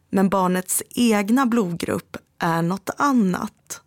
Men 0.09 0.29
barnets 0.29 0.83
egna 0.89 1.45
blodgrupp 1.45 2.17
är 2.39 2.61
något 2.61 2.89
annat. 2.97 3.81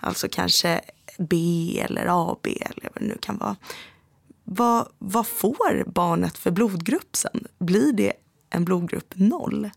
Alltså 0.00 0.28
kanske 0.30 0.80
B 1.18 1.36
eller 1.84 2.30
AB 2.30 2.46
eller 2.46 2.90
vad 2.94 3.02
det 3.02 3.08
nu 3.08 3.18
kan 3.20 3.38
vara. 3.38 3.56
Vad, 4.44 4.88
vad 4.98 5.26
får 5.26 5.90
barnet 5.90 6.38
för 6.38 6.50
blodgrupp 6.50 7.16
sen? 7.16 7.46
Blir 7.58 7.92
det 7.92 8.12
en 8.50 8.64
blodgrupp 8.64 9.12
0? 9.14 9.70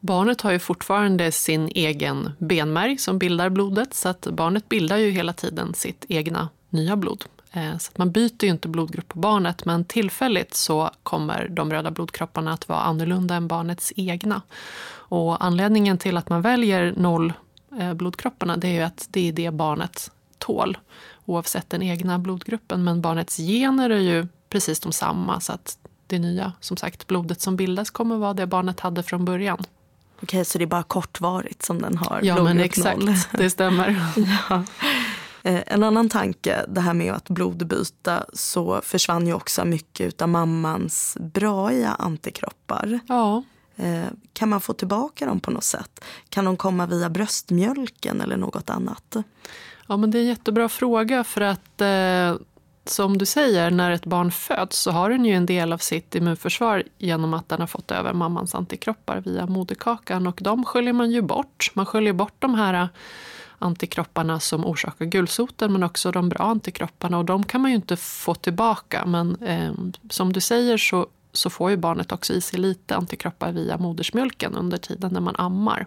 Barnet 0.00 0.40
har 0.40 0.52
ju 0.52 0.58
fortfarande 0.58 1.32
sin 1.32 1.68
egen 1.74 2.30
benmärg 2.38 2.98
som 2.98 3.18
bildar 3.18 3.48
blodet 3.48 3.94
så 3.94 4.08
att 4.08 4.26
barnet 4.26 4.68
bildar 4.68 4.96
ju 4.96 5.10
hela 5.10 5.32
tiden 5.32 5.74
sitt 5.74 6.04
egna 6.08 6.48
nya 6.70 6.96
blod. 6.96 7.24
Eh, 7.52 7.78
så 7.78 7.90
att 7.90 7.98
man 7.98 8.12
byter 8.12 8.44
ju 8.44 8.50
inte 8.50 8.68
blodgrupp 8.68 9.08
på 9.08 9.18
barnet 9.18 9.64
men 9.64 9.84
tillfälligt 9.84 10.54
så 10.54 10.90
kommer 11.02 11.48
de 11.48 11.72
röda 11.72 11.90
blodkropparna 11.90 12.52
att 12.52 12.68
vara 12.68 12.80
annorlunda 12.80 13.34
än 13.34 13.48
barnets 13.48 13.92
egna. 13.96 14.42
Och 14.92 15.44
anledningen 15.44 15.98
till 15.98 16.16
att 16.16 16.28
man 16.28 16.42
väljer 16.42 16.94
noll 16.96 17.32
eh, 17.78 17.94
blodkropparna 17.94 18.56
det 18.56 18.68
är 18.68 18.72
ju 18.72 18.82
att 18.82 19.08
det 19.10 19.28
är 19.28 19.32
det 19.32 19.50
barnet 19.50 20.10
tål 20.38 20.78
oavsett 21.24 21.70
den 21.70 21.82
egna 21.82 22.18
blodgruppen. 22.18 22.84
Men 22.84 23.00
barnets 23.00 23.36
gener 23.36 23.90
är 23.90 24.00
ju 24.00 24.26
precis 24.48 24.80
de 24.80 24.92
samma 24.92 25.40
så 25.40 25.52
att 25.52 25.78
det 26.06 26.18
nya, 26.18 26.52
som 26.60 26.76
sagt, 26.76 27.06
blodet 27.06 27.40
som 27.40 27.56
bildas 27.56 27.90
kommer 27.90 28.16
vara 28.16 28.34
det 28.34 28.46
barnet 28.46 28.80
hade 28.80 29.02
från 29.02 29.24
början. 29.24 29.58
Okej, 30.22 30.44
så 30.44 30.58
det 30.58 30.64
är 30.64 30.66
bara 30.66 30.82
kortvarigt 30.82 31.62
som 31.62 31.82
den 31.82 31.98
har 31.98 32.20
Ja, 32.22 32.42
men 32.42 32.60
exakt. 32.60 32.98
Noll. 32.98 33.14
Det 33.32 33.50
stämmer. 33.50 34.02
ja. 34.50 34.64
Eh, 35.42 35.62
en 35.66 35.82
annan 35.82 36.08
tanke, 36.08 36.64
det 36.68 36.80
här 36.80 36.94
med 36.94 37.12
att 37.12 37.28
blodbyta, 37.28 38.24
så 38.32 38.80
försvann 38.84 39.26
ju 39.26 39.34
också 39.34 39.64
mycket 39.64 40.22
av 40.22 40.28
mammans 40.28 41.16
braiga 41.20 41.88
antikroppar. 41.88 43.00
Ja. 43.08 43.42
Eh, 43.76 44.04
kan 44.32 44.48
man 44.48 44.60
få 44.60 44.72
tillbaka 44.72 45.26
dem 45.26 45.40
på 45.40 45.50
något 45.50 45.64
sätt? 45.64 46.04
Kan 46.28 46.44
de 46.44 46.56
komma 46.56 46.86
via 46.86 47.10
bröstmjölken 47.10 48.20
eller 48.20 48.36
något 48.36 48.70
annat? 48.70 49.16
Ja, 49.86 49.96
men 49.96 50.10
det 50.10 50.18
är 50.18 50.20
en 50.20 50.28
jättebra 50.28 50.68
fråga 50.68 51.24
för 51.24 51.40
att 51.40 51.80
eh, 51.80 52.34
som 52.84 53.18
du 53.18 53.26
säger, 53.26 53.70
när 53.70 53.90
ett 53.90 54.06
barn 54.06 54.30
föds 54.30 54.78
så 54.78 54.90
har 54.90 55.10
den 55.10 55.24
ju 55.24 55.32
en 55.32 55.46
del 55.46 55.72
av 55.72 55.78
sitt 55.78 56.14
immunförsvar 56.14 56.82
genom 56.98 57.34
att 57.34 57.48
den 57.48 57.60
har 57.60 57.66
fått 57.66 57.90
över 57.90 58.12
mammans 58.12 58.54
antikroppar 58.54 59.20
via 59.20 59.46
moderkakan 59.46 60.26
och 60.26 60.38
de 60.42 60.64
sköljer 60.64 60.92
man 60.92 61.10
ju 61.10 61.22
bort. 61.22 61.70
Man 61.74 61.86
sköljer 61.86 62.12
bort 62.12 62.34
de 62.38 62.54
här 62.54 62.74
äh, 62.74 62.88
antikropparna 63.58 64.40
som 64.40 64.66
orsakar 64.66 65.04
gulsoten 65.04 65.72
men 65.72 65.82
också 65.82 66.12
de 66.12 66.28
bra 66.28 66.44
antikropparna 66.44 67.18
och 67.18 67.24
de 67.24 67.44
kan 67.44 67.60
man 67.60 67.70
ju 67.70 67.74
inte 67.74 67.96
få 67.96 68.34
tillbaka. 68.34 69.06
Men 69.06 69.36
eh, 69.36 69.72
som 70.10 70.32
du 70.32 70.40
säger 70.40 70.78
så, 70.78 71.06
så 71.32 71.50
får 71.50 71.70
ju 71.70 71.76
barnet 71.76 72.12
också 72.12 72.32
i 72.32 72.40
sig 72.40 72.60
lite 72.60 72.96
antikroppar 72.96 73.52
via 73.52 73.78
modersmjölken 73.78 74.54
under 74.54 74.78
tiden 74.78 75.12
när 75.12 75.20
man 75.20 75.36
ammar. 75.36 75.86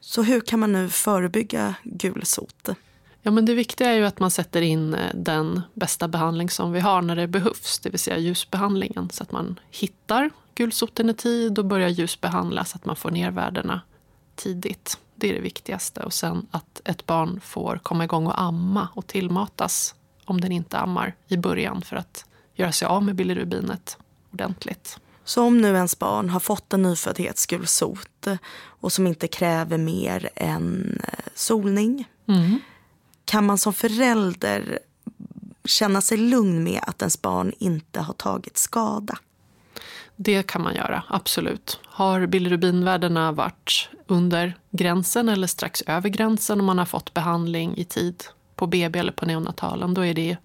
Så 0.00 0.22
hur 0.22 0.40
kan 0.40 0.60
man 0.60 0.72
nu 0.72 0.88
förebygga 0.88 1.74
gulsot? 1.82 2.68
Ja, 3.26 3.30
men 3.30 3.44
det 3.44 3.54
viktiga 3.54 3.88
är 3.90 3.96
ju 3.96 4.04
att 4.04 4.20
man 4.20 4.30
sätter 4.30 4.62
in 4.62 4.94
eh, 4.94 5.10
den 5.14 5.62
bästa 5.74 6.08
behandling 6.08 6.50
som 6.50 6.72
vi 6.72 6.80
har 6.80 7.02
när 7.02 7.16
det 7.16 7.26
behövs, 7.26 7.78
det 7.78 7.90
vill 7.90 8.00
säga 8.00 8.18
ljusbehandlingen. 8.18 9.10
Så 9.10 9.22
att 9.22 9.32
man 9.32 9.60
hittar 9.70 10.30
gulsoten 10.54 11.10
i 11.10 11.14
tid 11.14 11.58
och 11.58 11.64
börjar 11.64 11.88
ljusbehandla 11.88 12.64
så 12.64 12.76
att 12.76 12.84
man 12.84 12.96
får 12.96 13.10
ner 13.10 13.30
värdena 13.30 13.80
tidigt. 14.34 14.98
Det 15.14 15.30
är 15.30 15.34
det 15.34 15.40
viktigaste. 15.40 16.00
Och 16.00 16.12
sen 16.12 16.46
att 16.50 16.80
ett 16.84 17.06
barn 17.06 17.40
får 17.40 17.80
komma 17.82 18.04
igång 18.04 18.26
och 18.26 18.40
amma 18.40 18.88
och 18.94 19.06
tillmatas 19.06 19.94
om 20.24 20.40
den 20.40 20.52
inte 20.52 20.78
ammar 20.78 21.14
i 21.28 21.36
början 21.36 21.82
för 21.82 21.96
att 21.96 22.24
göra 22.54 22.72
sig 22.72 22.88
av 22.88 23.02
med 23.02 23.14
bilirubinet 23.14 23.98
ordentligt. 24.32 24.98
Så 25.24 25.42
om 25.42 25.60
nu 25.60 25.68
ens 25.68 25.98
barn 25.98 26.30
har 26.30 26.40
fått 26.40 26.72
en 26.72 26.82
nyföddhetsgulsot 26.82 28.26
och 28.64 28.92
som 28.92 29.06
inte 29.06 29.28
kräver 29.28 29.78
mer 29.78 30.30
än 30.36 31.00
eh, 31.02 31.24
solning 31.34 32.08
mm. 32.28 32.58
Kan 33.24 33.46
man 33.46 33.58
som 33.58 33.72
förälder 33.72 34.78
känna 35.64 36.00
sig 36.00 36.18
lugn 36.18 36.64
med 36.64 36.80
att 36.82 37.02
ens 37.02 37.22
barn 37.22 37.52
inte 37.58 38.00
har 38.00 38.14
tagit 38.14 38.58
skada? 38.58 39.18
Det 40.16 40.42
kan 40.42 40.62
man 40.62 40.74
göra, 40.74 41.02
absolut. 41.08 41.80
Har 41.84 42.26
bilirubinvärdena 42.26 43.32
varit 43.32 43.88
under 44.06 44.56
gränsen 44.70 45.28
eller 45.28 45.46
strax 45.46 45.82
över 45.82 46.08
gränsen 46.08 46.60
och 46.60 46.64
man 46.64 46.78
har 46.78 46.84
fått 46.84 47.14
behandling 47.14 47.76
i 47.76 47.84
tid 47.84 48.24
på 48.56 48.66
BB 48.66 48.98
eller 48.98 49.12
på 49.12 49.26
neonatalen, 49.26 49.94
då 49.94 50.04
är 50.04 50.14
det 50.14 50.36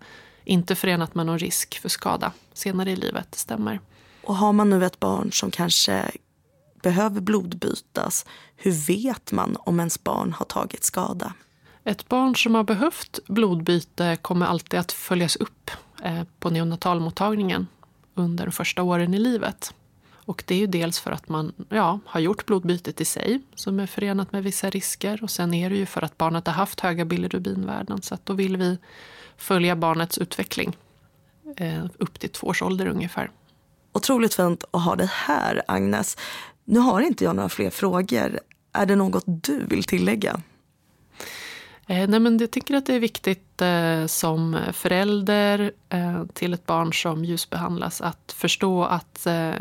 inte 0.43 0.75
förenat 0.75 1.15
med 1.15 1.25
någon 1.25 1.39
risk 1.39 1.79
för 1.79 1.89
skada 1.89 2.31
senare 2.53 2.91
i 2.91 2.95
livet. 2.95 3.27
Det 3.31 3.37
stämmer. 3.37 3.79
Och 4.23 4.35
har 4.35 4.53
man 4.53 4.69
nu 4.69 4.85
ett 4.85 4.99
barn 4.99 5.31
som 5.31 5.51
kanske 5.51 6.11
behöver 6.81 7.21
blodbytas, 7.21 8.25
hur 8.55 8.71
vet 8.71 9.31
man 9.31 9.57
om 9.59 9.79
ens 9.79 10.03
barn 10.03 10.33
har 10.33 10.45
tagit 10.45 10.83
skada? 10.83 11.33
Ett 11.89 12.09
barn 12.09 12.35
som 12.35 12.55
har 12.55 12.63
behövt 12.63 13.19
blodbyte 13.27 14.17
kommer 14.21 14.45
alltid 14.45 14.79
att 14.79 14.91
följas 14.91 15.35
upp 15.35 15.71
eh, 16.03 16.23
på 16.39 16.49
neonatalmottagningen 16.49 17.67
under 18.15 18.45
de 18.45 18.51
första 18.51 18.83
åren 18.83 19.13
i 19.13 19.19
livet. 19.19 19.73
Och 20.11 20.43
det 20.47 20.55
är 20.55 20.59
ju 20.59 20.67
dels 20.67 20.99
för 20.99 21.11
att 21.11 21.29
man 21.29 21.53
ja, 21.69 21.99
har 22.05 22.19
gjort 22.19 22.45
blodbytet 22.45 23.01
i 23.01 23.05
sig 23.05 23.41
som 23.55 23.79
är 23.79 23.87
förenat 23.87 24.31
med 24.31 24.43
vissa 24.43 24.69
risker 24.69 25.23
och 25.23 25.29
sen 25.29 25.53
är 25.53 25.69
det 25.69 25.75
ju 25.75 25.85
för 25.85 26.01
att 26.01 26.17
barnet 26.17 26.47
har 26.47 26.53
haft 26.53 26.79
höga 26.79 27.05
bilirubinvärden 27.05 28.01
så 28.01 28.15
att 28.15 28.25
då 28.25 28.33
vill 28.33 28.57
vi 28.57 28.77
följa 29.37 29.75
barnets 29.75 30.17
utveckling 30.17 30.77
eh, 31.57 31.85
upp 31.97 32.19
till 32.19 32.29
två 32.29 32.47
års 32.47 32.61
ålder 32.61 32.87
ungefär. 32.87 33.31
Otroligt 33.93 34.33
fint 34.33 34.63
att 34.71 34.83
ha 34.83 34.95
dig 34.95 35.09
här 35.11 35.61
Agnes. 35.67 36.17
Nu 36.65 36.79
har 36.79 37.01
inte 37.01 37.23
jag 37.23 37.35
några 37.35 37.49
fler 37.49 37.69
frågor. 37.69 38.39
Är 38.73 38.85
det 38.85 38.95
något 38.95 39.23
du 39.25 39.63
vill 39.65 39.83
tillägga? 39.83 40.41
Eh, 41.89 42.07
nej, 42.09 42.19
men 42.19 42.37
jag 42.37 42.51
tycker 42.51 42.75
att 42.75 42.85
det 42.85 42.95
är 42.95 42.99
viktigt 42.99 43.61
eh, 43.61 44.05
som 44.05 44.57
förälder 44.73 45.71
eh, 45.89 46.25
till 46.33 46.53
ett 46.53 46.65
barn 46.65 46.93
som 46.93 47.25
ljusbehandlas 47.25 48.01
att 48.01 48.31
förstå 48.37 48.83
att 48.83 49.25
eh, 49.25 49.51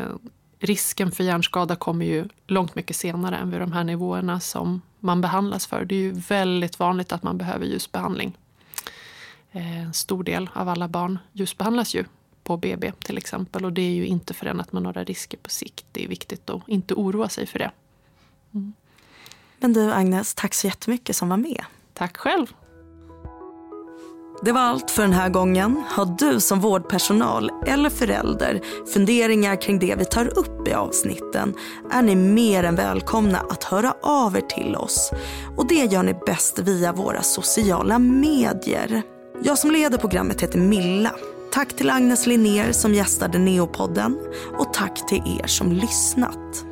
risken 0.59 1.11
för 1.11 1.23
hjärnskada 1.23 1.75
kommer 1.75 2.05
ju 2.05 2.27
långt 2.47 2.75
mycket 2.75 2.95
senare 2.95 3.37
än 3.37 3.51
vid 3.51 3.59
de 3.59 3.71
här 3.71 3.83
nivåerna 3.83 4.39
som 4.39 4.81
man 4.99 5.21
behandlas 5.21 5.67
för. 5.67 5.85
Det 5.85 5.95
är 5.95 5.99
ju 5.99 6.11
väldigt 6.11 6.79
vanligt 6.79 7.11
att 7.11 7.23
man 7.23 7.37
behöver 7.37 7.65
ljusbehandling. 7.65 8.37
Eh, 9.51 9.81
en 9.81 9.93
stor 9.93 10.23
del 10.23 10.49
av 10.53 10.69
alla 10.69 10.87
barn 10.87 11.19
ljusbehandlas 11.33 11.95
ju 11.95 12.05
på 12.43 12.57
BB 12.57 12.91
till 12.91 13.17
exempel 13.17 13.65
och 13.65 13.73
det 13.73 13.81
är 13.81 13.93
ju 13.93 14.05
inte 14.05 14.33
förenat 14.33 14.71
med 14.71 14.83
några 14.83 15.03
risker 15.03 15.37
på 15.37 15.49
sikt. 15.49 15.85
Det 15.91 16.03
är 16.03 16.07
viktigt 16.07 16.49
att 16.49 16.67
inte 16.67 16.93
oroa 16.93 17.29
sig 17.29 17.45
för 17.45 17.59
det. 17.59 17.71
Mm. 18.53 18.73
Men 19.59 19.73
du 19.73 19.93
Agnes, 19.93 20.33
tack 20.35 20.53
så 20.53 20.67
jättemycket 20.67 21.15
som 21.15 21.29
var 21.29 21.37
med. 21.37 21.65
Tack 21.99 22.17
själv. 22.17 22.47
Det 24.41 24.51
var 24.51 24.61
allt 24.61 24.91
för 24.91 25.01
den 25.01 25.13
här 25.13 25.29
gången. 25.29 25.83
Har 25.89 26.05
du 26.05 26.39
som 26.39 26.59
vårdpersonal 26.59 27.51
eller 27.67 27.89
förälder 27.89 28.61
funderingar 28.93 29.61
kring 29.61 29.79
det 29.79 29.95
vi 29.97 30.05
tar 30.05 30.37
upp 30.37 30.67
i 30.67 30.73
avsnitten 30.73 31.53
är 31.91 32.01
ni 32.01 32.15
mer 32.15 32.63
än 32.63 32.75
välkomna 32.75 33.39
att 33.49 33.63
höra 33.63 33.93
av 34.01 34.37
er 34.37 34.41
till 34.41 34.75
oss. 34.75 35.11
Och 35.57 35.67
det 35.67 35.85
gör 35.85 36.03
ni 36.03 36.13
bäst 36.25 36.59
via 36.59 36.93
våra 36.93 37.21
sociala 37.21 37.99
medier. 37.99 39.01
Jag 39.43 39.57
som 39.57 39.71
leder 39.71 39.97
programmet 39.97 40.41
heter 40.41 40.59
Milla. 40.59 41.11
Tack 41.53 41.73
till 41.73 41.89
Agnes 41.89 42.27
Linnér 42.27 42.71
som 42.71 42.93
gästade 42.93 43.39
Neopodden 43.39 44.19
och 44.57 44.73
tack 44.73 45.07
till 45.07 45.39
er 45.41 45.47
som 45.47 45.71
lyssnat. 45.71 46.68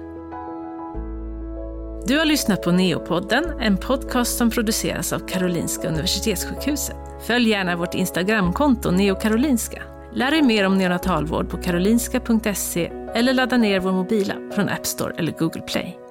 Du 2.07 2.17
har 2.17 2.25
lyssnat 2.25 2.61
på 2.61 2.71
Neopodden, 2.71 3.43
en 3.61 3.77
podcast 3.77 4.37
som 4.37 4.51
produceras 4.51 5.13
av 5.13 5.19
Karolinska 5.19 5.87
Universitetssjukhuset. 5.87 6.95
Följ 7.27 7.49
gärna 7.49 7.75
vårt 7.75 7.93
Instagramkonto 7.93 8.91
neokarolinska. 8.91 9.83
Lär 10.13 10.31
dig 10.31 10.41
mer 10.41 10.65
om 10.65 10.77
neonatalvård 10.77 11.49
på 11.49 11.57
karolinska.se 11.57 12.91
eller 13.15 13.33
ladda 13.33 13.57
ner 13.57 13.79
vår 13.79 13.91
mobila 13.91 14.33
från 14.53 14.69
App 14.69 14.85
Store 14.85 15.13
eller 15.17 15.31
Google 15.31 15.61
Play. 15.61 16.06